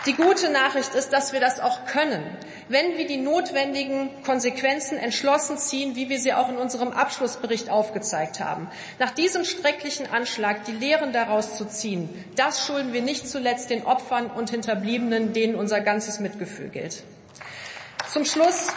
[0.06, 2.22] die gute Nachricht ist, dass wir das auch können,
[2.68, 8.40] wenn wir die notwendigen Konsequenzen entschlossen ziehen, wie wir sie auch in unserem Abschlussbericht aufgezeigt
[8.40, 8.68] haben.
[8.98, 13.84] Nach diesem schrecklichen Anschlag die Lehren daraus zu ziehen, das schulden wir nicht zuletzt den
[13.84, 17.02] Opfern und Hinterbliebenen, denen unser ganzes Mitgefühl gilt.
[18.08, 18.68] Zum Schluss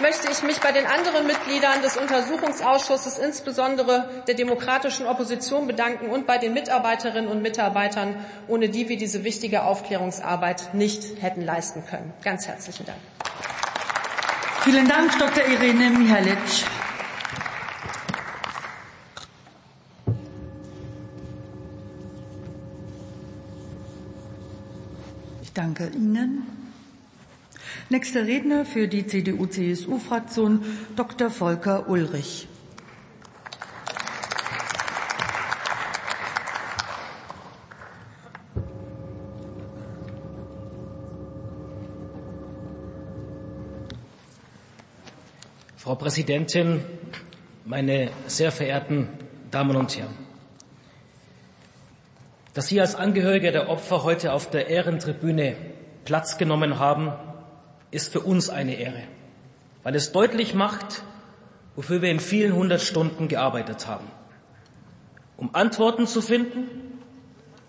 [0.00, 6.26] möchte ich mich bei den anderen Mitgliedern des Untersuchungsausschusses, insbesondere der demokratischen Opposition, bedanken und
[6.26, 8.14] bei den Mitarbeiterinnen und Mitarbeitern,
[8.46, 12.12] ohne die wir diese wichtige Aufklärungsarbeit nicht hätten leisten können.
[12.22, 12.98] Ganz herzlichen Dank.
[14.62, 15.44] Vielen Dank, Dr.
[15.44, 16.36] Irene Mihalic.
[25.42, 26.67] Ich danke Ihnen.
[27.90, 30.62] Nächster Redner für die CDU-CSU-Fraktion,
[30.94, 31.30] Dr.
[31.30, 32.46] Volker Ulrich.
[45.78, 46.84] Frau Präsidentin,
[47.64, 49.08] meine sehr verehrten
[49.50, 50.12] Damen und Herren!
[52.52, 55.56] Dass Sie als Angehörige der Opfer heute auf der Ehrentribüne
[56.04, 57.12] Platz genommen haben,
[57.90, 59.02] ist für uns eine Ehre,
[59.82, 61.02] weil es deutlich macht,
[61.76, 64.06] wofür wir in vielen hundert Stunden gearbeitet haben,
[65.36, 66.68] um Antworten zu finden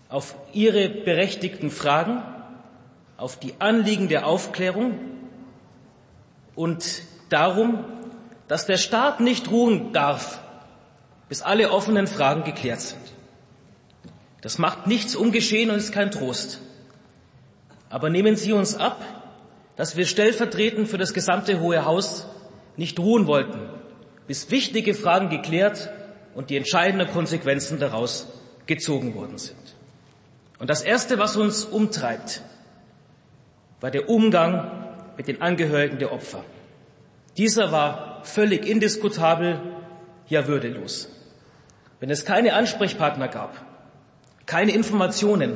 [0.09, 2.23] auf Ihre berechtigten Fragen,
[3.17, 4.97] auf die Anliegen der Aufklärung
[6.55, 7.85] und darum,
[8.47, 10.39] dass der Staat nicht ruhen darf,
[11.27, 13.01] bis alle offenen Fragen geklärt sind.
[14.41, 16.61] Das macht nichts ungeschehen und ist kein Trost.
[17.89, 19.03] Aber nehmen Sie uns ab,
[19.79, 22.27] dass wir stellvertretend für das gesamte Hohe Haus
[22.75, 23.61] nicht ruhen wollten,
[24.27, 25.89] bis wichtige Fragen geklärt
[26.35, 28.27] und die entscheidenden Konsequenzen daraus
[28.65, 29.77] gezogen worden sind.
[30.59, 32.41] Und das Erste, was uns umtreibt,
[33.79, 34.69] war der Umgang
[35.15, 36.43] mit den Angehörigen der Opfer.
[37.37, 39.61] Dieser war völlig indiskutabel,
[40.27, 41.07] ja würdelos.
[42.01, 43.55] Wenn es keine Ansprechpartner gab,
[44.45, 45.55] keine Informationen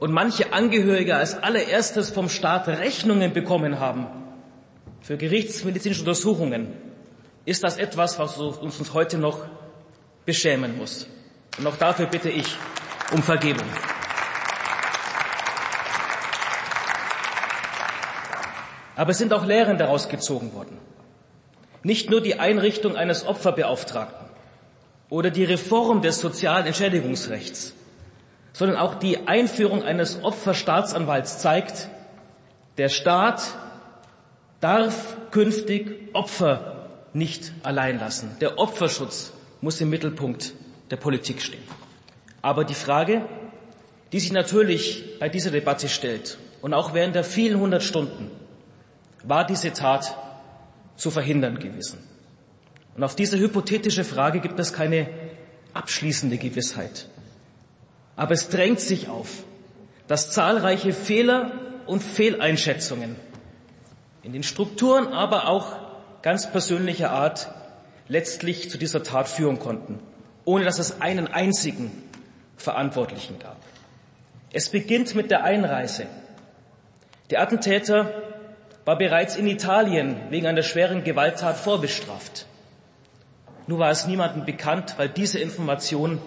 [0.00, 4.06] und manche Angehörige als allererstes vom Staat Rechnungen bekommen haben
[5.00, 6.72] für gerichtsmedizinische Untersuchungen,
[7.44, 9.40] ist das etwas, was uns heute noch
[10.26, 11.06] beschämen muss.
[11.56, 12.46] Und auch dafür bitte ich
[13.12, 13.66] um Vergebung.
[18.96, 20.76] Aber es sind auch Lehren daraus gezogen worden.
[21.82, 24.26] Nicht nur die Einrichtung eines Opferbeauftragten
[25.08, 27.74] oder die Reform des sozialen Entschädigungsrechts,
[28.52, 31.88] sondern auch die Einführung eines Opferstaatsanwalts zeigt,
[32.76, 33.42] der Staat
[34.60, 38.36] darf künftig Opfer nicht allein lassen.
[38.40, 40.54] Der Opferschutz muss im Mittelpunkt
[40.90, 41.62] der Politik stehen.
[42.42, 43.24] Aber die Frage,
[44.12, 48.30] die sich natürlich bei dieser Debatte stellt und auch während der vielen hundert Stunden,
[49.24, 50.16] war diese Tat
[50.96, 51.98] zu verhindern gewesen?
[52.96, 55.08] Und auf diese hypothetische Frage gibt es keine
[55.74, 57.08] abschließende Gewissheit.
[58.18, 59.44] Aber es drängt sich auf,
[60.08, 61.52] dass zahlreiche Fehler
[61.86, 63.14] und Fehleinschätzungen
[64.24, 65.76] in den Strukturen, aber auch
[66.20, 67.48] ganz persönlicher Art
[68.08, 70.00] letztlich zu dieser Tat führen konnten,
[70.44, 71.92] ohne dass es einen einzigen
[72.56, 73.56] Verantwortlichen gab.
[74.52, 76.06] Es beginnt mit der Einreise.
[77.30, 78.10] Der Attentäter
[78.84, 82.46] war bereits in Italien wegen einer schweren Gewalttat vorbestraft.
[83.68, 86.20] Nur war es niemandem bekannt, weil diese Information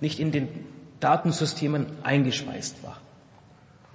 [0.00, 0.69] nicht in den
[1.00, 3.00] Datensystemen eingespeist war.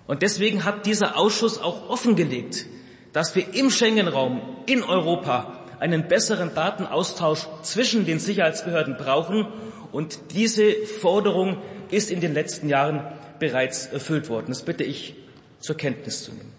[0.07, 2.65] Und deswegen hat dieser Ausschuss auch offengelegt,
[3.13, 9.47] dass wir im Schengen-Raum in Europa einen besseren Datenaustausch zwischen den Sicherheitsbehörden brauchen.
[9.91, 11.57] Und diese Forderung
[11.91, 13.01] ist in den letzten Jahren
[13.39, 14.47] bereits erfüllt worden.
[14.49, 15.15] Das bitte ich
[15.59, 16.51] zur Kenntnis zu nehmen.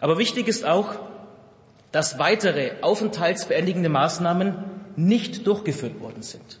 [0.00, 0.96] Aber wichtig ist auch,
[1.92, 4.56] dass weitere aufenthaltsbeendigende Maßnahmen
[4.96, 6.55] nicht durchgeführt worden sind.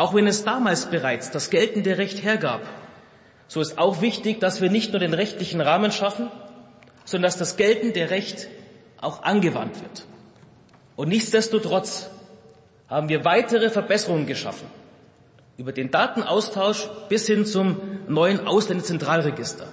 [0.00, 2.62] Auch wenn es damals bereits das geltende Recht hergab,
[3.48, 6.30] so ist auch wichtig, dass wir nicht nur den rechtlichen Rahmen schaffen,
[7.04, 8.48] sondern dass das geltende Recht
[9.02, 10.06] auch angewandt wird.
[10.96, 12.08] Und nichtsdestotrotz
[12.88, 14.66] haben wir weitere Verbesserungen geschaffen.
[15.58, 17.76] Über den Datenaustausch bis hin zum
[18.08, 19.66] neuen Ausländerzentralregister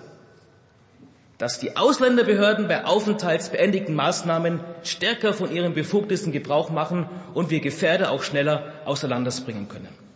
[1.37, 8.09] dass die Ausländerbehörden bei aufenthaltsbeendigten Maßnahmen stärker von ihren Befugnissen Gebrauch machen und wir Gefährder
[8.09, 10.06] auch schneller außer Landes bringen können.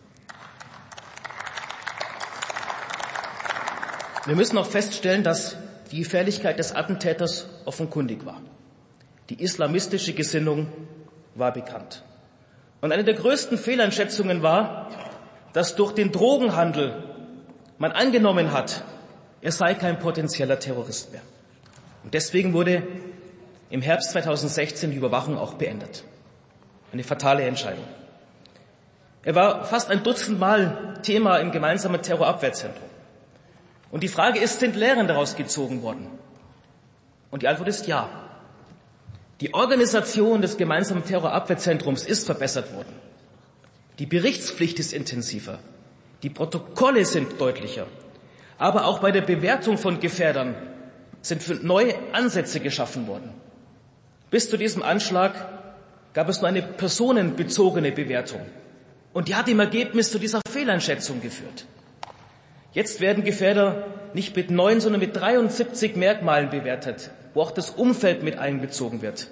[4.24, 5.56] Wir müssen auch feststellen, dass
[5.90, 8.40] die Gefährlichkeit des Attentäters offenkundig war.
[9.28, 10.68] Die islamistische Gesinnung
[11.34, 12.04] war bekannt.
[12.80, 14.88] Und eine der größten Fehleinschätzungen war,
[15.52, 17.02] dass durch den Drogenhandel
[17.78, 18.84] man angenommen hat,
[19.40, 21.22] er sei kein potenzieller Terrorist mehr.
[22.04, 22.82] Und deswegen wurde
[23.70, 26.04] im Herbst 2016 die Überwachung auch beendet.
[26.92, 27.84] Eine fatale Entscheidung.
[29.24, 32.91] Er war fast ein Dutzend Mal Thema im gemeinsamen Terrorabwehrzentrum.
[33.92, 36.08] Und die Frage ist, sind Lehren daraus gezogen worden?
[37.30, 38.08] Und die Antwort ist ja.
[39.40, 42.94] Die Organisation des gemeinsamen Terrorabwehrzentrums ist verbessert worden.
[43.98, 45.58] Die Berichtspflicht ist intensiver.
[46.22, 47.86] Die Protokolle sind deutlicher.
[48.56, 50.54] Aber auch bei der Bewertung von Gefährdern
[51.20, 53.34] sind neue Ansätze geschaffen worden.
[54.30, 55.34] Bis zu diesem Anschlag
[56.14, 58.40] gab es nur eine personenbezogene Bewertung.
[59.12, 61.66] Und die hat im Ergebnis zu dieser Fehleinschätzung geführt.
[62.72, 68.22] Jetzt werden Gefährder nicht mit neun, sondern mit 73 Merkmalen bewertet, wo auch das Umfeld
[68.22, 69.28] mit einbezogen wird.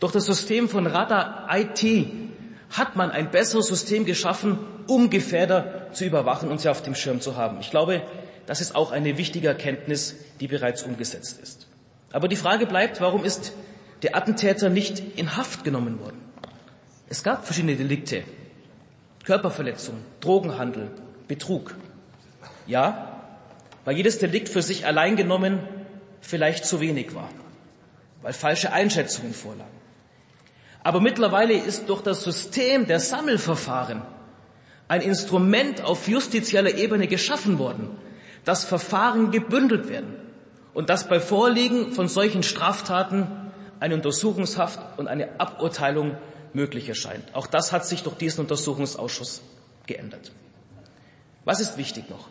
[0.00, 2.06] Durch das System von Radar IT
[2.70, 7.20] hat man ein besseres System geschaffen, um Gefährder zu überwachen und sie auf dem Schirm
[7.20, 7.58] zu haben.
[7.60, 8.02] Ich glaube,
[8.46, 11.66] das ist auch eine wichtige Erkenntnis, die bereits umgesetzt ist.
[12.12, 13.52] Aber die Frage bleibt, warum ist
[14.02, 16.20] der Attentäter nicht in Haft genommen worden?
[17.08, 18.24] Es gab verschiedene Delikte.
[19.24, 20.90] Körperverletzung, Drogenhandel,
[21.28, 21.74] Betrug.
[22.66, 23.20] Ja,
[23.84, 25.60] weil jedes Delikt für sich allein genommen
[26.20, 27.28] vielleicht zu wenig war,
[28.22, 29.70] weil falsche Einschätzungen vorlagen.
[30.82, 34.02] Aber mittlerweile ist durch das System der Sammelverfahren
[34.88, 37.90] ein Instrument auf justizieller Ebene geschaffen worden,
[38.44, 40.16] dass Verfahren gebündelt werden
[40.74, 43.26] und dass bei Vorliegen von solchen Straftaten
[43.80, 46.16] eine Untersuchungshaft und eine Aburteilung
[46.52, 47.34] möglich erscheint.
[47.34, 49.42] Auch das hat sich durch diesen Untersuchungsausschuss
[49.86, 50.32] geändert.
[51.44, 52.28] Was ist wichtig noch?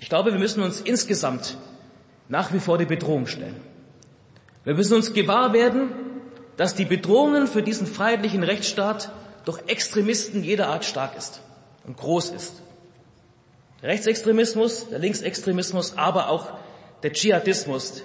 [0.00, 1.56] Ich glaube, wir müssen uns insgesamt
[2.28, 3.56] nach wie vor die Bedrohung stellen.
[4.64, 5.90] Wir müssen uns gewahr werden,
[6.56, 9.10] dass die Bedrohungen für diesen freiheitlichen Rechtsstaat
[9.44, 11.40] durch Extremisten jeder Art stark ist
[11.86, 12.54] und groß ist.
[13.80, 16.52] Der Rechtsextremismus, der Linksextremismus, aber auch
[17.02, 18.02] der Dschihadismus,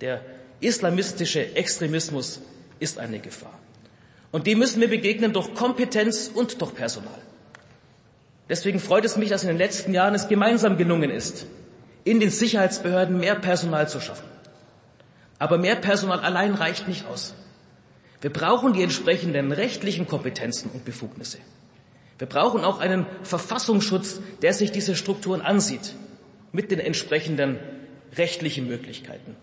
[0.00, 0.20] der
[0.60, 2.40] islamistische Extremismus
[2.80, 3.58] ist eine Gefahr.
[4.32, 7.20] Und dem müssen wir begegnen durch Kompetenz und durch Personal.
[8.48, 11.46] Deswegen freut es mich, dass in den letzten Jahren es gemeinsam gelungen ist,
[12.04, 14.26] in den Sicherheitsbehörden mehr Personal zu schaffen.
[15.38, 17.34] Aber mehr Personal allein reicht nicht aus.
[18.20, 21.38] Wir brauchen die entsprechenden rechtlichen Kompetenzen und Befugnisse.
[22.18, 25.94] Wir brauchen auch einen Verfassungsschutz, der sich diese Strukturen ansieht,
[26.52, 27.58] mit den entsprechenden
[28.16, 29.34] rechtlichen Möglichkeiten.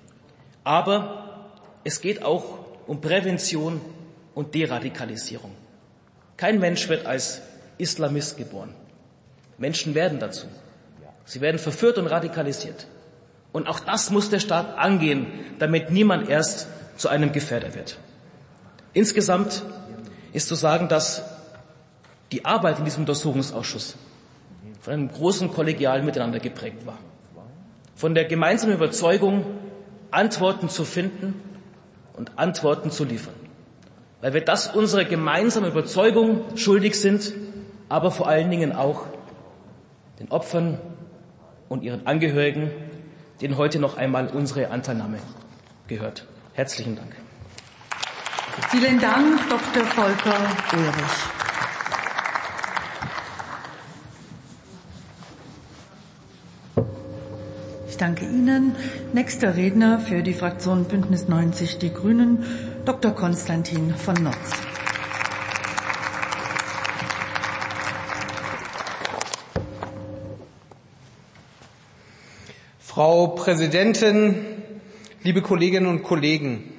[0.63, 1.49] Aber
[1.83, 3.81] es geht auch um Prävention
[4.33, 5.51] und Deradikalisierung.
[6.37, 7.41] Kein Mensch wird als
[7.77, 8.73] Islamist geboren.
[9.59, 10.47] Menschen werden dazu.
[11.25, 12.87] Sie werden verführt und radikalisiert.
[13.51, 15.27] Und auch das muss der Staat angehen,
[15.59, 17.97] damit niemand erst zu einem Gefährder wird.
[18.93, 19.63] Insgesamt
[20.33, 21.23] ist zu sagen, dass
[22.31, 23.95] die Arbeit in diesem Untersuchungsausschuss
[24.81, 26.97] von einem großen kollegialen Miteinander geprägt war.
[27.95, 29.45] Von der gemeinsamen Überzeugung,
[30.11, 31.41] Antworten zu finden
[32.13, 33.33] und Antworten zu liefern.
[34.21, 37.33] Weil wir das unserer gemeinsamen Überzeugung schuldig sind,
[37.89, 39.05] aber vor allen Dingen auch
[40.19, 40.79] den Opfern
[41.69, 42.71] und ihren Angehörigen,
[43.41, 45.19] denen heute noch einmal unsere Anteilnahme
[45.87, 46.25] gehört.
[46.53, 47.15] Herzlichen Dank.
[48.69, 49.85] Vielen Dank, Dr.
[49.85, 50.35] Volker
[50.73, 51.39] Ulrich.
[57.87, 58.75] Ich danke Ihnen.
[59.13, 62.43] Nächster Redner für die Fraktion Bündnis 90 Die Grünen,
[62.85, 63.11] Dr.
[63.11, 64.68] Konstantin von Notz.
[72.99, 74.45] Frau Präsidentin,
[75.23, 76.69] liebe Kolleginnen und Kollegen,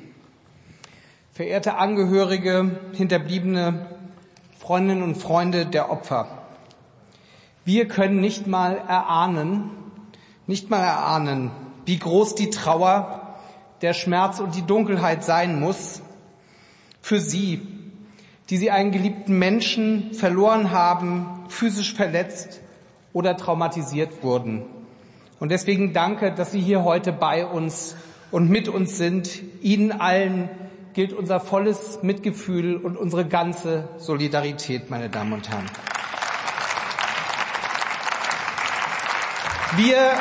[1.32, 3.86] verehrte Angehörige, Hinterbliebene,
[4.58, 6.42] Freundinnen und Freunde der Opfer.
[7.64, 9.70] Wir können nicht mal erahnen,
[10.46, 11.52] nicht mal erahnen,
[11.86, 13.38] wie groß die Trauer,
[13.80, 16.02] der Schmerz und die Dunkelheit sein muss
[17.00, 17.66] für Sie,
[18.50, 22.60] die Sie einen geliebten Menschen verloren haben, physisch verletzt
[23.14, 24.79] oder traumatisiert wurden.
[25.41, 27.97] Und deswegen danke, dass Sie hier heute bei uns
[28.30, 29.41] und mit uns sind.
[29.62, 30.51] Ihnen allen
[30.93, 35.64] gilt unser volles Mitgefühl und unsere ganze Solidarität, meine Damen und Herren.
[39.76, 40.12] Wir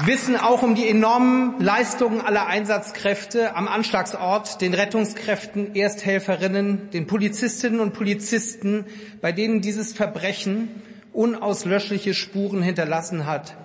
[0.00, 7.80] wissen auch um die enormen Leistungen aller Einsatzkräfte am Anschlagsort, den Rettungskräften, Ersthelferinnen, den Polizistinnen
[7.80, 8.84] und Polizisten,
[9.22, 10.68] bei denen dieses Verbrechen
[11.14, 13.56] unauslöschliche Spuren hinterlassen hat.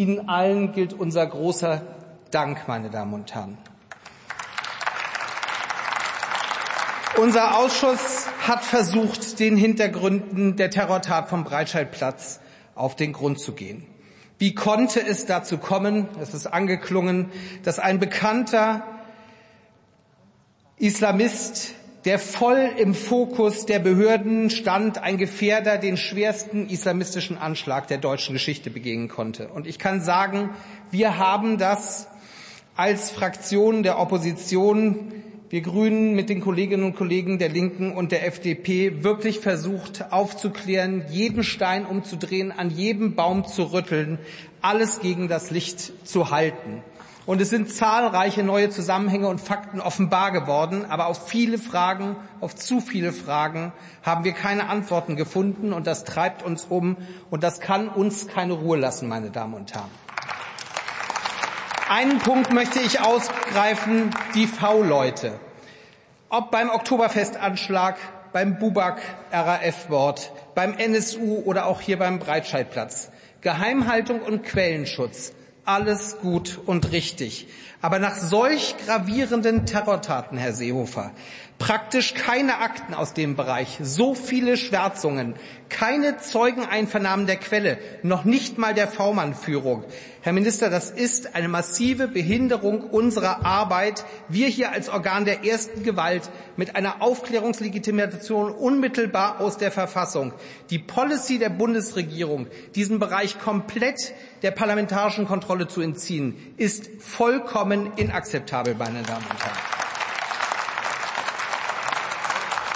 [0.00, 1.82] Ihnen allen gilt unser großer
[2.30, 3.58] Dank, meine Damen und Herren.
[7.18, 12.40] Unser Ausschuss hat versucht, den Hintergründen der Terrortat vom Breitscheidplatz
[12.74, 13.86] auf den Grund zu gehen.
[14.38, 17.30] Wie konnte es dazu kommen, es ist angeklungen,
[17.62, 18.82] dass ein bekannter
[20.78, 21.74] Islamist
[22.04, 28.32] der voll im Fokus der Behörden stand, ein Gefährder, den schwersten islamistischen Anschlag der deutschen
[28.32, 29.48] Geschichte begehen konnte.
[29.48, 30.50] Und ich kann sagen,
[30.90, 32.08] wir haben das
[32.74, 35.12] als Fraktion der Opposition,
[35.50, 41.04] wir Grünen mit den Kolleginnen und Kollegen der Linken und der FDP wirklich versucht aufzuklären,
[41.10, 44.20] jeden Stein umzudrehen, an jedem Baum zu rütteln,
[44.62, 46.82] alles gegen das Licht zu halten.
[47.30, 52.56] Und es sind zahlreiche neue Zusammenhänge und Fakten offenbar geworden, aber auf viele Fragen, auf
[52.56, 53.72] zu viele Fragen
[54.02, 56.96] haben wir keine Antworten gefunden und das treibt uns um
[57.30, 59.92] und das kann uns keine Ruhe lassen, meine Damen und Herren.
[61.88, 65.38] Einen Punkt möchte ich ausgreifen, die V-Leute.
[66.30, 67.96] Ob beim Oktoberfestanschlag,
[68.32, 73.12] beim Bubak RAF-Wort, beim NSU oder auch hier beim Breitscheidplatz.
[73.40, 75.32] Geheimhaltung und Quellenschutz
[75.64, 77.48] alles gut und richtig.
[77.82, 81.12] Aber nach solch gravierenden Terrortaten, Herr Seehofer,
[81.60, 85.34] praktisch keine Akten aus dem Bereich, so viele Schwärzungen,
[85.68, 89.84] keine Zeugeneinvernahmen der Quelle, noch nicht mal der V-Mann-Führung.
[90.22, 94.04] Herr Minister, das ist eine massive Behinderung unserer Arbeit.
[94.28, 100.32] Wir hier als Organ der ersten Gewalt mit einer Aufklärungslegitimation unmittelbar aus der Verfassung.
[100.68, 104.12] Die Policy der Bundesregierung, diesen Bereich komplett
[104.42, 109.58] der parlamentarischen Kontrolle zu entziehen, ist vollkommen inakzeptabel, meine Damen und Herren.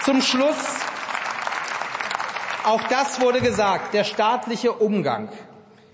[0.05, 0.77] Zum Schluss,
[2.65, 5.31] auch das wurde gesagt, der staatliche Umgang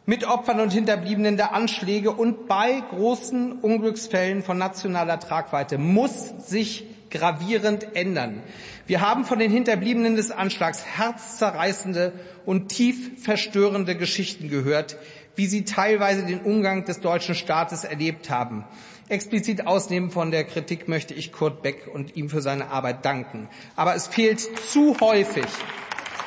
[0.07, 6.86] mit Opfern und Hinterbliebenen der Anschläge und bei großen Unglücksfällen von nationaler Tragweite muss sich
[7.11, 8.42] gravierend ändern.
[8.86, 12.12] Wir haben von den Hinterbliebenen des Anschlags herzzerreißende
[12.46, 14.96] und tief verstörende Geschichten gehört,
[15.36, 18.64] wie sie teilweise den Umgang des deutschen Staates erlebt haben.
[19.08, 23.48] Explizit ausnehmen von der Kritik möchte ich Kurt Beck und ihm für seine Arbeit danken.
[23.74, 25.46] Aber es fehlt zu häufig,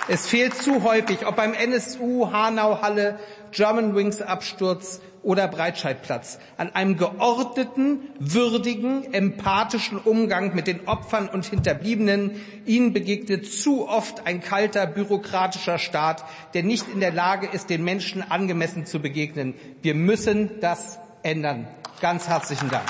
[0.09, 3.19] es fehlt zu häufig, ob beim NSU, Hanau, Halle,
[3.51, 11.45] German Wings Absturz oder Breitscheidplatz, an einem geordneten, würdigen, empathischen Umgang mit den Opfern und
[11.45, 12.41] Hinterbliebenen.
[12.65, 17.83] Ihnen begegnet zu oft ein kalter, bürokratischer Staat, der nicht in der Lage ist, den
[17.83, 19.55] Menschen angemessen zu begegnen.
[19.81, 21.67] Wir müssen das ändern.
[22.01, 22.83] Ganz herzlichen Dank.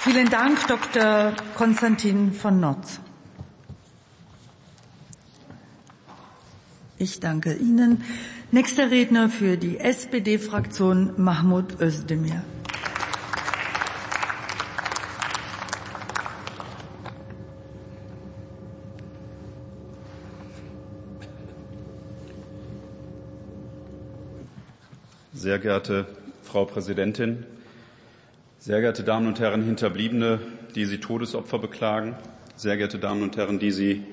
[0.00, 1.32] Vielen Dank, Dr.
[1.54, 2.98] Konstantin von Notz.
[7.02, 8.04] Ich danke Ihnen.
[8.52, 12.44] Nächster Redner für die SPD-Fraktion Mahmoud Özdemir.
[25.32, 26.06] Sehr geehrte
[26.44, 27.44] Frau Präsidentin,
[28.60, 30.38] sehr geehrte Damen und Herren Hinterbliebene,
[30.76, 32.14] die Sie Todesopfer beklagen,
[32.54, 34.04] sehr geehrte Damen und Herren, die Sie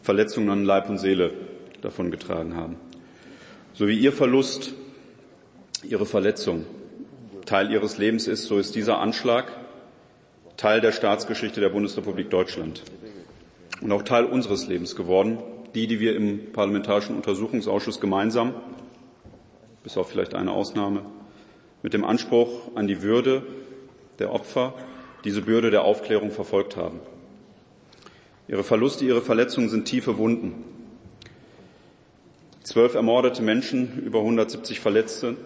[0.00, 1.51] Verletzungen an Leib und Seele
[1.82, 2.76] davongetragen haben,
[3.74, 4.72] so wie Ihr Verlust,
[5.82, 6.64] Ihre Verletzung
[7.44, 9.52] Teil Ihres Lebens ist, so ist dieser Anschlag
[10.56, 12.82] Teil der Staatsgeschichte der Bundesrepublik Deutschland
[13.80, 15.38] und auch Teil unseres Lebens geworden,
[15.74, 18.54] die, die wir im Parlamentarischen Untersuchungsausschuss gemeinsam,
[19.82, 21.04] bis auf vielleicht eine Ausnahme,
[21.82, 23.42] mit dem Anspruch an die Würde
[24.18, 24.74] der Opfer
[25.24, 27.00] diese Bürde der Aufklärung verfolgt haben.
[28.48, 30.64] Ihre Verluste, ihre Verletzungen sind tiefe Wunden.
[32.62, 35.36] Zwölf ermordete Menschen, über 170 Verletzte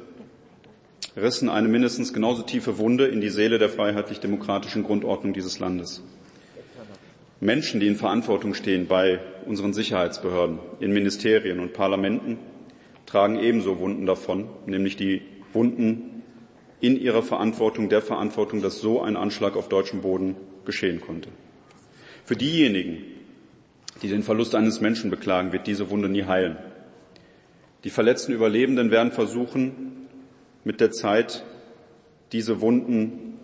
[1.16, 6.02] rissen eine mindestens genauso tiefe Wunde in die Seele der freiheitlich-demokratischen Grundordnung dieses Landes.
[7.40, 12.38] Menschen, die in Verantwortung stehen bei unseren Sicherheitsbehörden, in Ministerien und Parlamenten,
[13.06, 15.22] tragen ebenso Wunden davon, nämlich die
[15.54, 16.22] Wunden
[16.80, 20.36] in ihrer Verantwortung, der Verantwortung, dass so ein Anschlag auf deutschem Boden
[20.66, 21.30] geschehen konnte.
[22.24, 22.98] Für diejenigen,
[24.02, 26.56] die den Verlust eines Menschen beklagen, wird diese Wunde nie heilen.
[27.86, 30.08] Die verletzten Überlebenden werden versuchen,
[30.64, 31.44] mit der Zeit
[32.32, 33.34] diese Wunden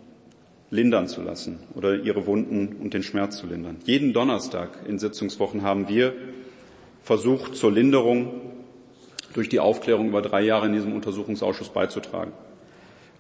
[0.69, 3.77] lindern zu lassen oder ihre Wunden und den Schmerz zu lindern.
[3.85, 6.13] Jeden Donnerstag in Sitzungswochen haben wir
[7.05, 8.41] versucht, zur Linderung
[9.33, 12.33] durch die Aufklärung über drei Jahre in diesem Untersuchungsausschuss beizutragen.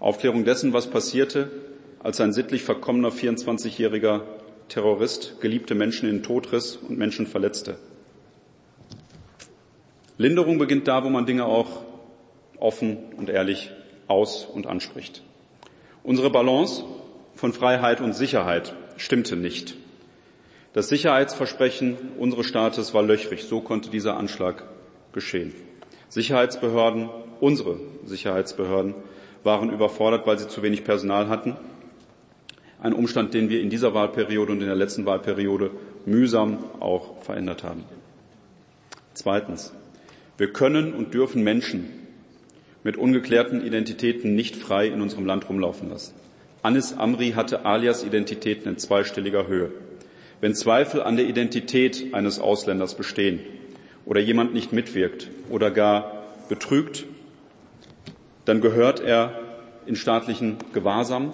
[0.00, 1.52] Aufklärung dessen, was passierte,
[2.00, 4.22] als ein sittlich verkommener 24-jähriger
[4.66, 7.76] Terrorist geliebte Menschen in den Tod riss und Menschen verletzte.
[10.22, 11.82] Linderung beginnt da, wo man Dinge auch
[12.58, 13.72] offen und ehrlich
[14.06, 15.22] aus- und anspricht.
[16.04, 16.84] Unsere Balance
[17.34, 19.74] von Freiheit und Sicherheit stimmte nicht.
[20.74, 23.44] Das Sicherheitsversprechen unseres Staates war löchrig.
[23.44, 24.62] So konnte dieser Anschlag
[25.12, 25.52] geschehen.
[26.08, 27.10] Sicherheitsbehörden,
[27.40, 28.94] unsere Sicherheitsbehörden,
[29.42, 31.56] waren überfordert, weil sie zu wenig Personal hatten.
[32.80, 35.72] Ein Umstand, den wir in dieser Wahlperiode und in der letzten Wahlperiode
[36.06, 37.82] mühsam auch verändert haben.
[39.14, 39.72] Zweitens.
[40.38, 41.88] Wir können und dürfen Menschen
[42.84, 46.14] mit ungeklärten Identitäten nicht frei in unserem Land rumlaufen lassen.
[46.62, 49.70] Anis Amri hatte Alias-Identitäten in zweistelliger Höhe.
[50.40, 53.40] Wenn Zweifel an der Identität eines Ausländers bestehen
[54.04, 57.04] oder jemand nicht mitwirkt oder gar betrügt,
[58.44, 59.38] dann gehört er
[59.86, 61.32] in staatlichen Gewahrsam,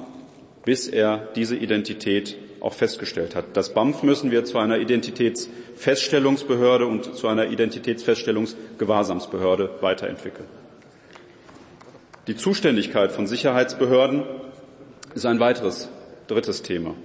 [0.64, 3.44] bis er diese Identität auch festgestellt hat.
[3.54, 4.78] Das BAMF müssen wir zu einer
[5.78, 10.48] Identitätsfeststellungsbehörde und zu einer Identitätsfeststellungsgewahrsamsbehörde weiterentwickeln.
[12.26, 14.24] Die Zuständigkeit von Sicherheitsbehörden
[15.14, 15.88] ist ein weiteres,
[16.26, 16.96] drittes Thema.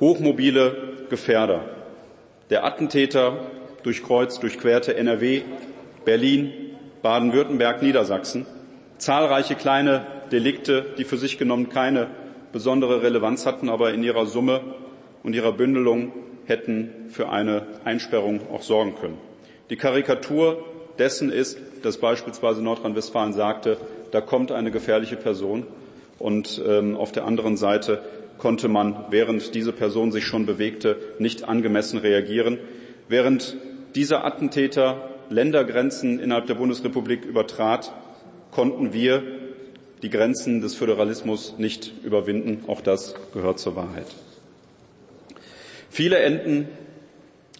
[0.00, 1.66] Hochmobile Gefährder.
[2.50, 3.46] Der Attentäter
[3.84, 5.42] durchkreuzt, durchquerte NRW,
[6.04, 6.52] Berlin,
[7.02, 8.44] Baden-Württemberg, Niedersachsen
[8.98, 12.08] zahlreiche kleine Delikte, die für sich genommen keine
[12.52, 14.62] besondere Relevanz hatten, aber in ihrer Summe
[15.22, 16.12] und ihrer Bündelung
[16.46, 19.18] hätten für eine Einsperrung auch sorgen können.
[19.70, 20.64] Die Karikatur
[20.98, 23.78] dessen ist, dass beispielsweise Nordrhein-Westfalen sagte,
[24.12, 25.66] da kommt eine gefährliche Person
[26.18, 28.02] und ähm, auf der anderen Seite
[28.38, 32.58] konnte man, während diese Person sich schon bewegte, nicht angemessen reagieren.
[33.08, 33.56] Während
[33.94, 37.92] dieser Attentäter Ländergrenzen innerhalb der Bundesrepublik übertrat,
[38.50, 39.22] konnten wir
[40.02, 42.64] die Grenzen des Föderalismus nicht überwinden.
[42.68, 44.06] Auch das gehört zur Wahrheit.
[45.88, 46.68] Viele Enden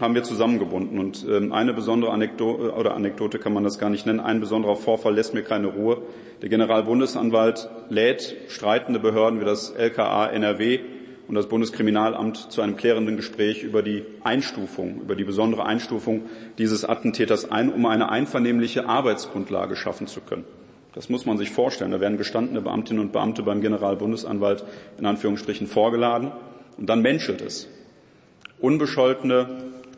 [0.01, 4.05] haben wir zusammengebunden und ähm, eine besondere Anekdote oder Anekdote kann man das gar nicht
[4.05, 4.21] nennen.
[4.21, 6.03] Ein besonderer Vorfall lässt mir keine Ruhe.
[6.43, 10.81] Der Generalbundesanwalt lädt streitende Behörden wie das LKA NRW
[11.29, 16.23] und das Bundeskriminalamt zu einem klärenden Gespräch über die Einstufung, über die besondere Einstufung
[16.59, 20.45] dieses Attentäters ein, um eine einvernehmliche Arbeitsgrundlage schaffen zu können.
[20.95, 21.91] Das muss man sich vorstellen.
[21.91, 24.65] Da werden gestandene Beamtinnen und Beamte beim Generalbundesanwalt
[24.99, 26.33] in Anführungsstrichen vorgeladen
[26.79, 27.69] und dann menschelt es.
[28.61, 29.49] Unbescholtene,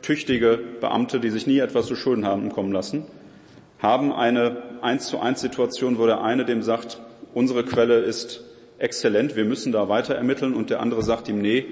[0.03, 3.05] tüchtige Beamte, die sich nie etwas zu Schulden haben kommen lassen,
[3.79, 7.01] haben eine eins zu eins Situation, wo der eine dem sagt,
[7.35, 8.45] unsere Quelle ist
[8.79, 11.67] exzellent, wir müssen da weiter ermitteln und der andere sagt ihm, nee,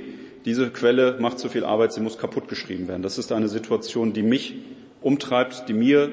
[0.45, 3.03] diese Quelle macht zu viel Arbeit, sie muss kaputt geschrieben werden.
[3.03, 4.55] Das ist eine Situation, die mich
[5.01, 6.11] umtreibt, die mir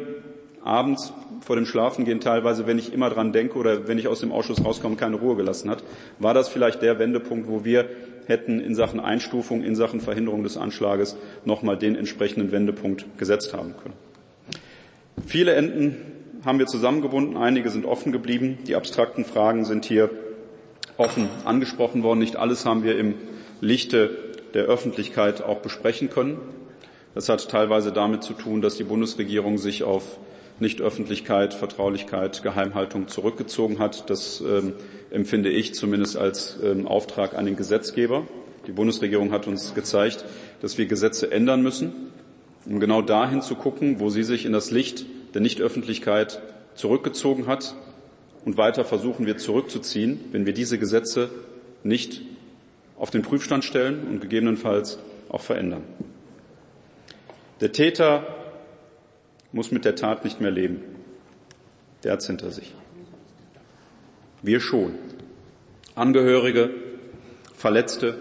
[0.63, 4.31] abends vor dem Schlafengehen teilweise, wenn ich immer dran denke oder wenn ich aus dem
[4.31, 5.83] Ausschuss rauskomme, keine Ruhe gelassen hat.
[6.19, 7.89] War das vielleicht der Wendepunkt, wo wir
[8.27, 11.15] hätten in Sachen Einstufung, in Sachen Verhinderung des Anschlages
[11.45, 13.95] nochmal den entsprechenden Wendepunkt gesetzt haben können?
[15.25, 15.97] Viele Enden
[16.45, 18.57] haben wir zusammengebunden, einige sind offen geblieben.
[18.67, 20.09] Die abstrakten Fragen sind hier
[20.97, 22.19] offen angesprochen worden.
[22.19, 23.15] Nicht alles haben wir im
[23.61, 24.11] Lichte
[24.53, 26.37] der Öffentlichkeit auch besprechen können.
[27.15, 30.19] Das hat teilweise damit zu tun, dass die Bundesregierung sich auf
[30.59, 34.09] Nichtöffentlichkeit, Vertraulichkeit, Geheimhaltung zurückgezogen hat.
[34.09, 34.73] Das ähm,
[35.11, 38.27] empfinde ich zumindest als ähm, Auftrag an den Gesetzgeber.
[38.67, 40.25] Die Bundesregierung hat uns gezeigt,
[40.61, 41.93] dass wir Gesetze ändern müssen,
[42.65, 46.41] um genau dahin zu gucken, wo sie sich in das Licht der Nichtöffentlichkeit
[46.75, 47.75] zurückgezogen hat.
[48.45, 51.29] Und weiter versuchen wir zurückzuziehen, wenn wir diese Gesetze
[51.83, 52.21] nicht
[52.97, 54.99] auf den Prüfstand stellen und gegebenenfalls
[55.29, 55.83] auch verändern.
[57.59, 58.42] Der Täter
[59.53, 60.81] muss mit der Tat nicht mehr leben.
[62.03, 62.73] Der hat's hinter sich.
[64.41, 64.95] Wir schon.
[65.95, 66.71] Angehörige,
[67.55, 68.17] Verletzte,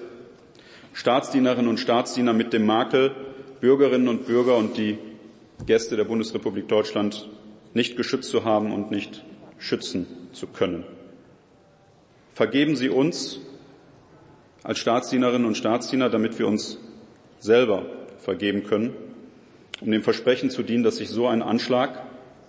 [0.93, 3.13] Staatsdienerinnen und Staatsdiener mit dem Makel,
[3.61, 4.99] Bürgerinnen und Bürger und die
[5.67, 7.29] Gäste der Bundesrepublik Deutschland
[7.73, 9.25] nicht geschützt zu haben und nicht
[9.59, 10.85] schützen zu können.
[12.35, 13.41] Vergeben Sie uns
[14.63, 16.79] als Staatsdienerinnen und Staatsdiener, damit wir uns
[17.41, 17.87] selber
[18.19, 18.95] vergeben können
[19.85, 22.03] um dem Versprechen zu dienen, dass sich so ein Anschlag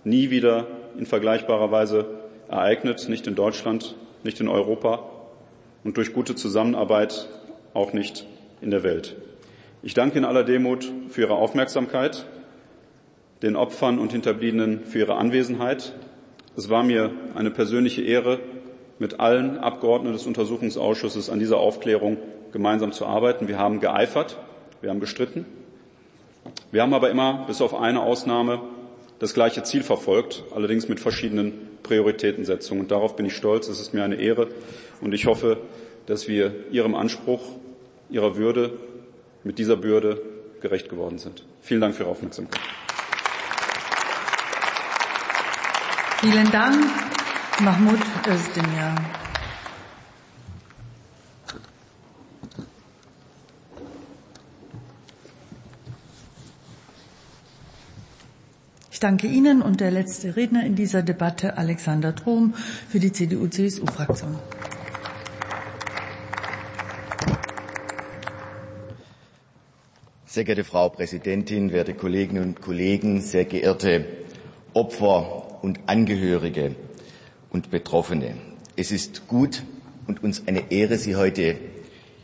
[0.04, 0.66] nie wieder
[0.98, 2.06] in vergleichbarer Weise
[2.48, 5.10] ereignet, nicht in Deutschland, nicht in Europa
[5.82, 7.28] und durch gute Zusammenarbeit
[7.72, 8.26] auch nicht
[8.60, 9.16] in der Welt.
[9.82, 12.26] Ich danke in aller Demut für Ihre Aufmerksamkeit,
[13.42, 15.92] den Opfern und Hinterbliebenen für ihre Anwesenheit.
[16.56, 18.38] Es war mir eine persönliche Ehre,
[18.98, 22.16] mit allen Abgeordneten des Untersuchungsausschusses an dieser Aufklärung
[22.52, 23.48] gemeinsam zu arbeiten.
[23.48, 24.38] Wir haben geeifert,
[24.80, 25.44] wir haben gestritten,
[26.70, 28.60] wir haben aber immer, bis auf eine Ausnahme,
[29.18, 32.82] das gleiche Ziel verfolgt, allerdings mit verschiedenen Prioritätensetzungen.
[32.82, 33.68] Und darauf bin ich stolz.
[33.68, 34.48] Es ist mir eine Ehre.
[35.00, 35.58] Und ich hoffe,
[36.06, 37.42] dass wir Ihrem Anspruch,
[38.10, 38.72] Ihrer Würde
[39.44, 40.20] mit dieser Bürde
[40.60, 41.44] gerecht geworden sind.
[41.62, 42.60] Vielen Dank für Ihre Aufmerksamkeit.
[46.20, 46.84] Vielen Dank,
[47.60, 49.23] Mahmoud Özdemir.
[59.00, 62.54] Danke Ihnen und der letzte Redner in dieser Debatte, Alexander Trom
[62.88, 64.38] für die CDU-CSU-Fraktion.
[70.26, 74.04] Sehr geehrte Frau Präsidentin, werte Kolleginnen und Kollegen, sehr geehrte
[74.74, 76.74] Opfer und Angehörige
[77.50, 78.34] und Betroffene.
[78.76, 79.62] Es ist gut
[80.06, 81.56] und uns eine Ehre, Sie heute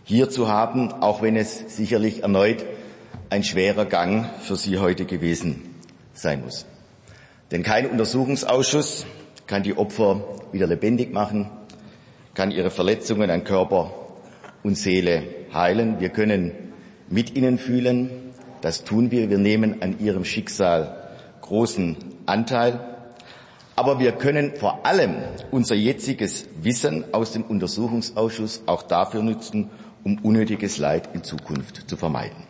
[0.04, 2.64] hier zu haben, auch wenn es sicherlich erneut
[3.28, 5.69] ein schwerer Gang für Sie heute gewesen
[6.22, 6.66] sein muss.
[7.50, 9.06] Denn kein Untersuchungsausschuss
[9.46, 11.50] kann die Opfer wieder lebendig machen,
[12.34, 13.90] kann ihre Verletzungen an Körper
[14.62, 16.00] und Seele heilen.
[16.00, 16.52] Wir können
[17.08, 18.10] mit ihnen fühlen.
[18.60, 19.30] Das tun wir.
[19.30, 21.08] Wir nehmen an ihrem Schicksal
[21.40, 21.96] großen
[22.26, 22.78] Anteil.
[23.74, 25.16] Aber wir können vor allem
[25.50, 29.70] unser jetziges Wissen aus dem Untersuchungsausschuss auch dafür nutzen,
[30.04, 32.44] um unnötiges Leid in Zukunft zu vermeiden.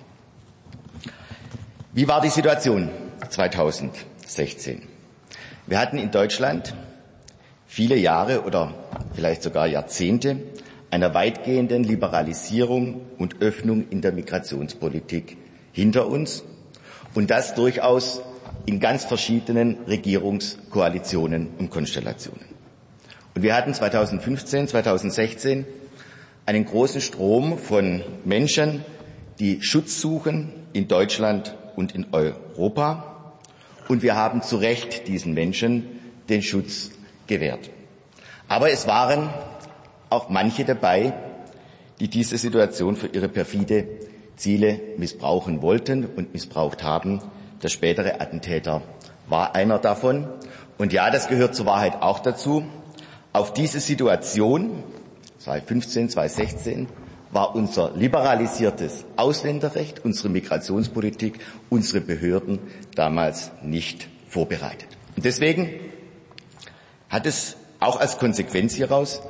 [1.92, 2.90] Wie war die Situation
[3.28, 4.82] 2016?
[5.66, 6.74] Wir hatten in Deutschland
[7.66, 8.74] viele Jahre oder
[9.14, 10.38] vielleicht sogar Jahrzehnte
[10.90, 15.36] einer weitgehenden Liberalisierung und Öffnung in der Migrationspolitik
[15.72, 16.42] hinter uns
[17.14, 18.22] und das durchaus
[18.66, 22.44] in ganz verschiedenen Regierungskoalitionen und Konstellationen.
[23.34, 25.66] Und wir hatten 2015, 2016
[26.46, 28.84] einen großen Strom von Menschen,
[29.38, 33.09] die Schutz suchen in Deutschland und in Europa
[33.90, 35.84] und wir haben zu Recht diesen Menschen
[36.28, 36.92] den Schutz
[37.26, 37.70] gewährt.
[38.46, 39.30] Aber es waren
[40.10, 41.12] auch manche dabei,
[41.98, 43.88] die diese Situation für ihre perfide
[44.36, 47.20] Ziele missbrauchen wollten und missbraucht haben.
[47.64, 48.80] Der spätere Attentäter
[49.28, 50.28] war einer davon.
[50.78, 52.64] Und ja, das gehört zur Wahrheit auch dazu.
[53.32, 54.84] Auf diese Situation
[55.40, 56.86] 2015, 2016
[57.32, 62.58] war unser liberalisiertes Ausländerrecht, unsere Migrationspolitik, unsere Behörden
[62.94, 64.88] damals nicht vorbereitet.
[65.16, 65.70] Und deswegen
[67.08, 69.22] hat es auch als Konsequenz hieraus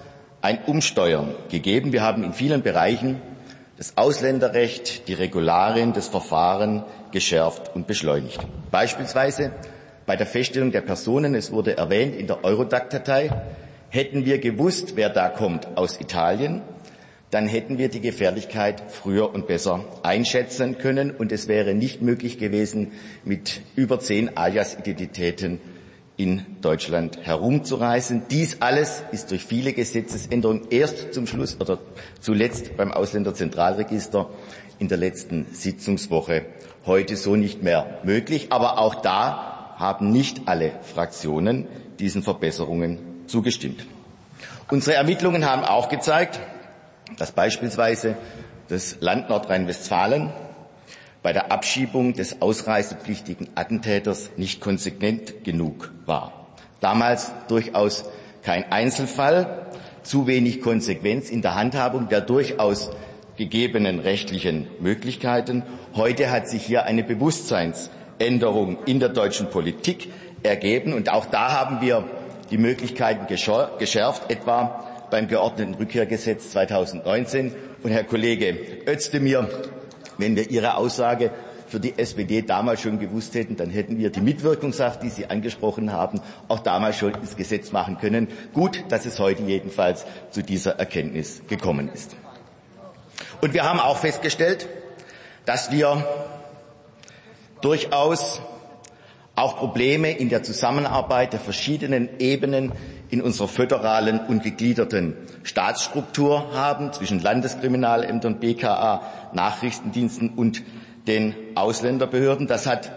[0.43, 1.93] ein Umsteuern gegeben.
[1.93, 3.20] Wir haben in vielen Bereichen
[3.77, 8.40] das Ausländerrecht, die Regularien, das Verfahren geschärft und beschleunigt.
[8.70, 9.52] Beispielsweise
[10.06, 13.31] bei der Feststellung der Personen, es wurde erwähnt in der Eurodac-Datei,
[13.89, 16.62] hätten wir gewusst, wer da kommt aus Italien,
[17.31, 22.39] dann hätten wir die Gefährlichkeit früher und besser einschätzen können und es wäre nicht möglich
[22.39, 22.93] gewesen,
[23.24, 25.61] mit über zehn Alias-Identitäten
[26.16, 28.23] in Deutschland herumzureisen.
[28.31, 31.78] Dies alles ist durch viele Gesetzesänderungen erst zum Schluss oder
[32.20, 34.28] zuletzt beim Ausländerzentralregister
[34.78, 36.44] in der letzten Sitzungswoche
[36.85, 38.48] heute so nicht mehr möglich.
[38.51, 41.66] Aber auch da haben nicht alle Fraktionen
[41.98, 43.86] diesen Verbesserungen zugestimmt.
[44.70, 46.39] Unsere Ermittlungen haben auch gezeigt,
[47.19, 48.16] dass beispielsweise
[48.69, 50.32] das Land Nordrhein-Westfalen
[51.23, 56.47] bei der Abschiebung des ausreisepflichtigen Attentäters nicht konsequent genug war.
[56.81, 58.05] Damals durchaus
[58.43, 59.66] kein Einzelfall,
[60.03, 62.91] zu wenig Konsequenz in der Handhabung der durchaus
[63.37, 65.62] gegebenen rechtlichen Möglichkeiten.
[65.95, 70.09] Heute hat sich hier eine Bewusstseinsänderung in der deutschen Politik
[70.43, 72.05] ergeben und auch da haben wir
[72.51, 77.55] die Möglichkeiten geschärft, etwa beim geordneten Rückkehrgesetz 2019.
[77.82, 78.57] Und Herr Kollege
[78.87, 79.49] Özdemir,
[80.19, 81.31] wenn wir Ihre Aussage
[81.66, 85.93] für die SPD damals schon gewusst hätten, dann hätten wir die Mitwirkungshaft, die Sie angesprochen
[85.93, 88.28] haben, auch damals schon ins Gesetz machen können.
[88.53, 92.16] Gut, dass es heute jedenfalls zu dieser Erkenntnis gekommen ist.
[93.41, 94.69] Und wir haben auch festgestellt,
[95.47, 96.05] dass wir
[97.61, 98.41] durchaus
[99.37, 102.73] auch Probleme in der Zusammenarbeit der verschiedenen Ebenen
[103.11, 110.62] in unserer föderalen und gegliederten Staatsstruktur haben zwischen Landeskriminalämtern, BKA, Nachrichtendiensten und
[111.07, 112.47] den Ausländerbehörden.
[112.47, 112.93] Das hat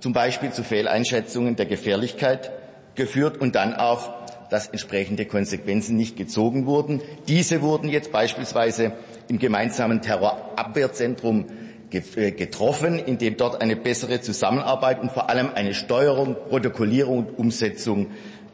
[0.00, 2.52] zum Beispiel zu Fehleinschätzungen der Gefährlichkeit
[2.94, 4.10] geführt und dann auch,
[4.50, 7.02] dass entsprechende Konsequenzen nicht gezogen wurden.
[7.26, 8.92] Diese wurden jetzt beispielsweise
[9.28, 11.46] im gemeinsamen Terrorabwehrzentrum
[11.90, 18.08] äh, getroffen, indem dort eine bessere Zusammenarbeit und vor allem eine Steuerung, Protokollierung und Umsetzung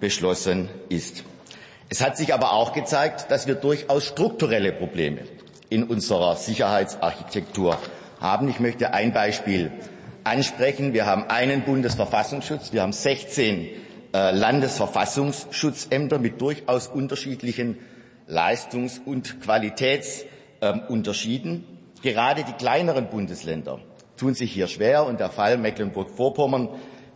[0.05, 1.25] beschlossen ist.
[1.89, 5.21] Es hat sich aber auch gezeigt, dass wir durchaus strukturelle Probleme
[5.71, 7.79] in unserer Sicherheitsarchitektur
[8.21, 8.51] haben.
[8.51, 9.73] Ich möchte ein Beispiel
[10.23, 10.93] ansprechen.
[10.93, 13.67] Wir haben einen Bundesverfassungsschutz, wir haben 16
[14.13, 17.79] äh, Landesverfassungsschutzämter mit durchaus unterschiedlichen
[18.27, 21.65] Leistungs- und Qualitätsunterschieden.
[22.03, 23.79] Gerade die kleineren Bundesländer
[24.19, 26.69] tun sich hier schwer und der Fall Mecklenburg-Vorpommern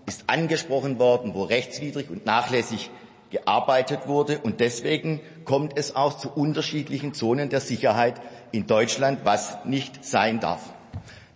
[0.08, 2.90] ist angesprochen worden, wo rechtswidrig und nachlässig
[3.30, 4.38] gearbeitet wurde.
[4.38, 8.20] Und deswegen kommt es auch zu unterschiedlichen Zonen der Sicherheit
[8.50, 10.60] in Deutschland, was nicht sein darf.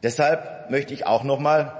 [0.02, 1.78] Deshalb möchte ich auch noch mal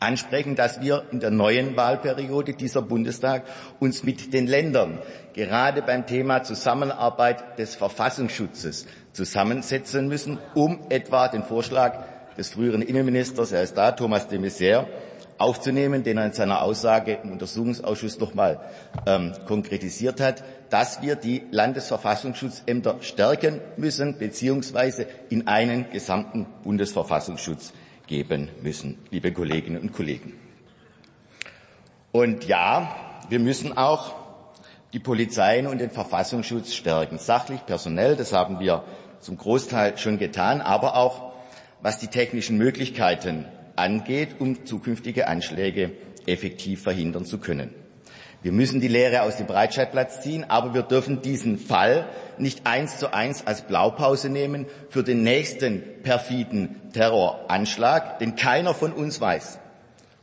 [0.00, 3.42] ansprechen, dass wir in der neuen Wahlperiode dieser Bundestag
[3.78, 4.98] uns mit den Ländern
[5.34, 12.04] gerade beim Thema Zusammenarbeit des Verfassungsschutzes zusammensetzen müssen, um etwa den Vorschlag
[12.36, 14.86] des früheren Innenministers, er ist da, Thomas de Maizière,
[15.38, 18.60] aufzunehmen, den er in seiner Aussage im Untersuchungsausschuss noch mal
[19.06, 27.72] ähm, konkretisiert hat, dass wir die Landesverfassungsschutzämter stärken müssen, beziehungsweise in einen gesamten Bundesverfassungsschutz
[28.06, 30.34] geben müssen, liebe Kolleginnen und Kollegen.
[32.10, 32.94] Und ja,
[33.28, 34.14] wir müssen auch
[34.92, 38.84] die Polizeien und den Verfassungsschutz stärken, sachlich, personell, das haben wir
[39.20, 41.32] zum Großteil schon getan, aber auch
[41.82, 43.44] was die technischen Möglichkeiten
[43.78, 45.92] angeht, um zukünftige Anschläge
[46.26, 47.70] effektiv verhindern zu können.
[48.40, 52.98] Wir müssen die Lehre aus dem Breitscheidplatz ziehen, aber wir dürfen diesen Fall nicht eins
[52.98, 59.58] zu eins als Blaupause nehmen für den nächsten perfiden Terroranschlag, denn keiner von uns weiß,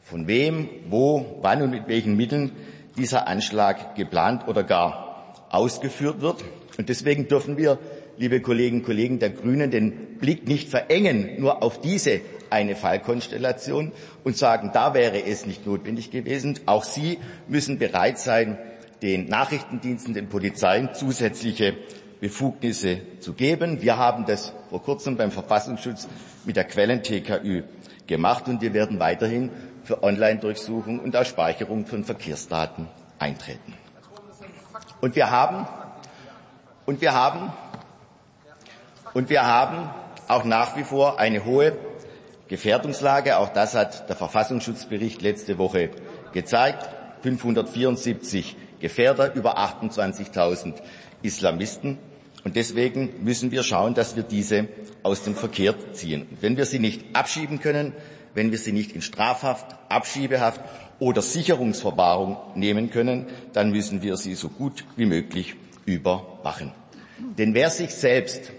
[0.02, 2.54] von wem, wo, wann und mit welchen Mitteln
[2.98, 6.44] dieser Anschlag geplant oder gar ausgeführt wird.
[6.78, 7.80] Und deswegen dürfen wir,
[8.18, 12.22] liebe Kolleginnen und Kollegen der Grünen, den Blick nicht verengen nur auf diese
[12.56, 13.92] eine Fallkonstellation
[14.24, 16.58] und sagen, da wäre es nicht notwendig gewesen.
[16.66, 17.20] Auch Sie
[17.50, 18.58] müssen bereit sein,
[19.02, 21.76] den Nachrichtendiensten, den Polizeien zusätzliche
[22.22, 23.82] Befugnisse zu geben.
[23.82, 26.08] Wir haben das vor kurzem beim Verfassungsschutz
[26.46, 27.64] mit der Quellen-TKÜ
[28.08, 29.52] gemacht und wir werden weiterhin
[29.84, 32.88] für Online-Durchsuchung und Ausspeicherung von Verkehrsdaten
[33.20, 33.74] eintreten.
[35.02, 35.68] Und wir haben,
[36.86, 37.52] und wir haben,
[39.14, 39.90] und wir haben
[40.28, 41.78] auch nach wie vor eine hohe
[42.48, 43.38] Gefährdungslage.
[43.38, 45.90] Auch das hat der Verfassungsschutzbericht letzte Woche
[46.34, 46.88] gezeigt.
[47.22, 50.76] 574 Gefährder, über 28.000
[51.24, 51.98] Islamisten.
[52.44, 54.68] Und deswegen müssen wir schauen, dass wir diese
[55.02, 56.28] aus dem Verkehr ziehen.
[56.30, 57.94] Und wenn wir sie nicht abschieben können,
[58.36, 60.62] wenn wir sie nicht in Strafhaft, Abschiebehaft
[61.00, 65.56] oder Sicherungsverwahrung nehmen können, dann müssen wir sie so gut wie möglich
[65.86, 66.72] überwachen.
[67.38, 68.52] Denn wer sich selbst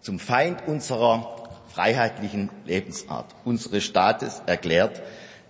[0.00, 1.31] zum Feind unserer
[1.74, 5.02] freiheitlichen Lebensart unseres Staates erklärt,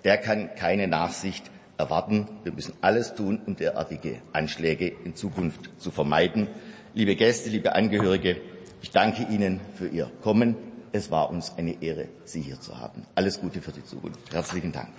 [0.05, 2.28] der kann keine Nachsicht erwarten.
[2.44, 6.49] Wir müssen alles tun, um derartige Anschläge in Zukunft zu vermeiden.
[6.94, 8.40] Liebe Gäste, liebe Angehörige,
[8.82, 10.57] ich danke Ihnen für Ihr Kommen.
[10.93, 13.07] Es war uns eine Ehre, Sie hier zu haben.
[13.15, 14.32] Alles Gute für die Zukunft.
[14.32, 14.90] Herzlichen Dank.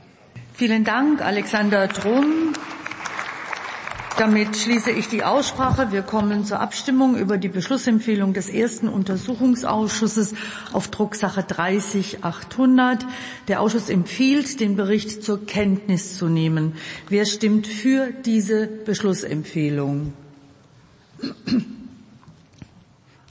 [0.54, 2.54] Vielen Dank, Alexander Drum.
[4.18, 5.92] Damit schließe ich die Aussprache.
[5.92, 10.36] Wir kommen zur Abstimmung über die Beschlussempfehlung des ersten Untersuchungsausschusses
[10.72, 13.08] auf Drucksache 30800.
[13.48, 16.74] Der Ausschuss empfiehlt, den Bericht zur Kenntnis zu nehmen.
[17.10, 20.14] Wer stimmt für diese Beschlussempfehlung?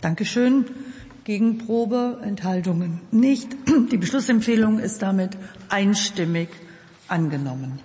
[0.01, 0.65] Dankeschön.
[1.25, 3.49] Gegenprobe, Enthaltungen nicht.
[3.93, 5.37] Die Beschlussempfehlung ist damit
[5.69, 6.49] einstimmig
[7.07, 7.79] angenommen.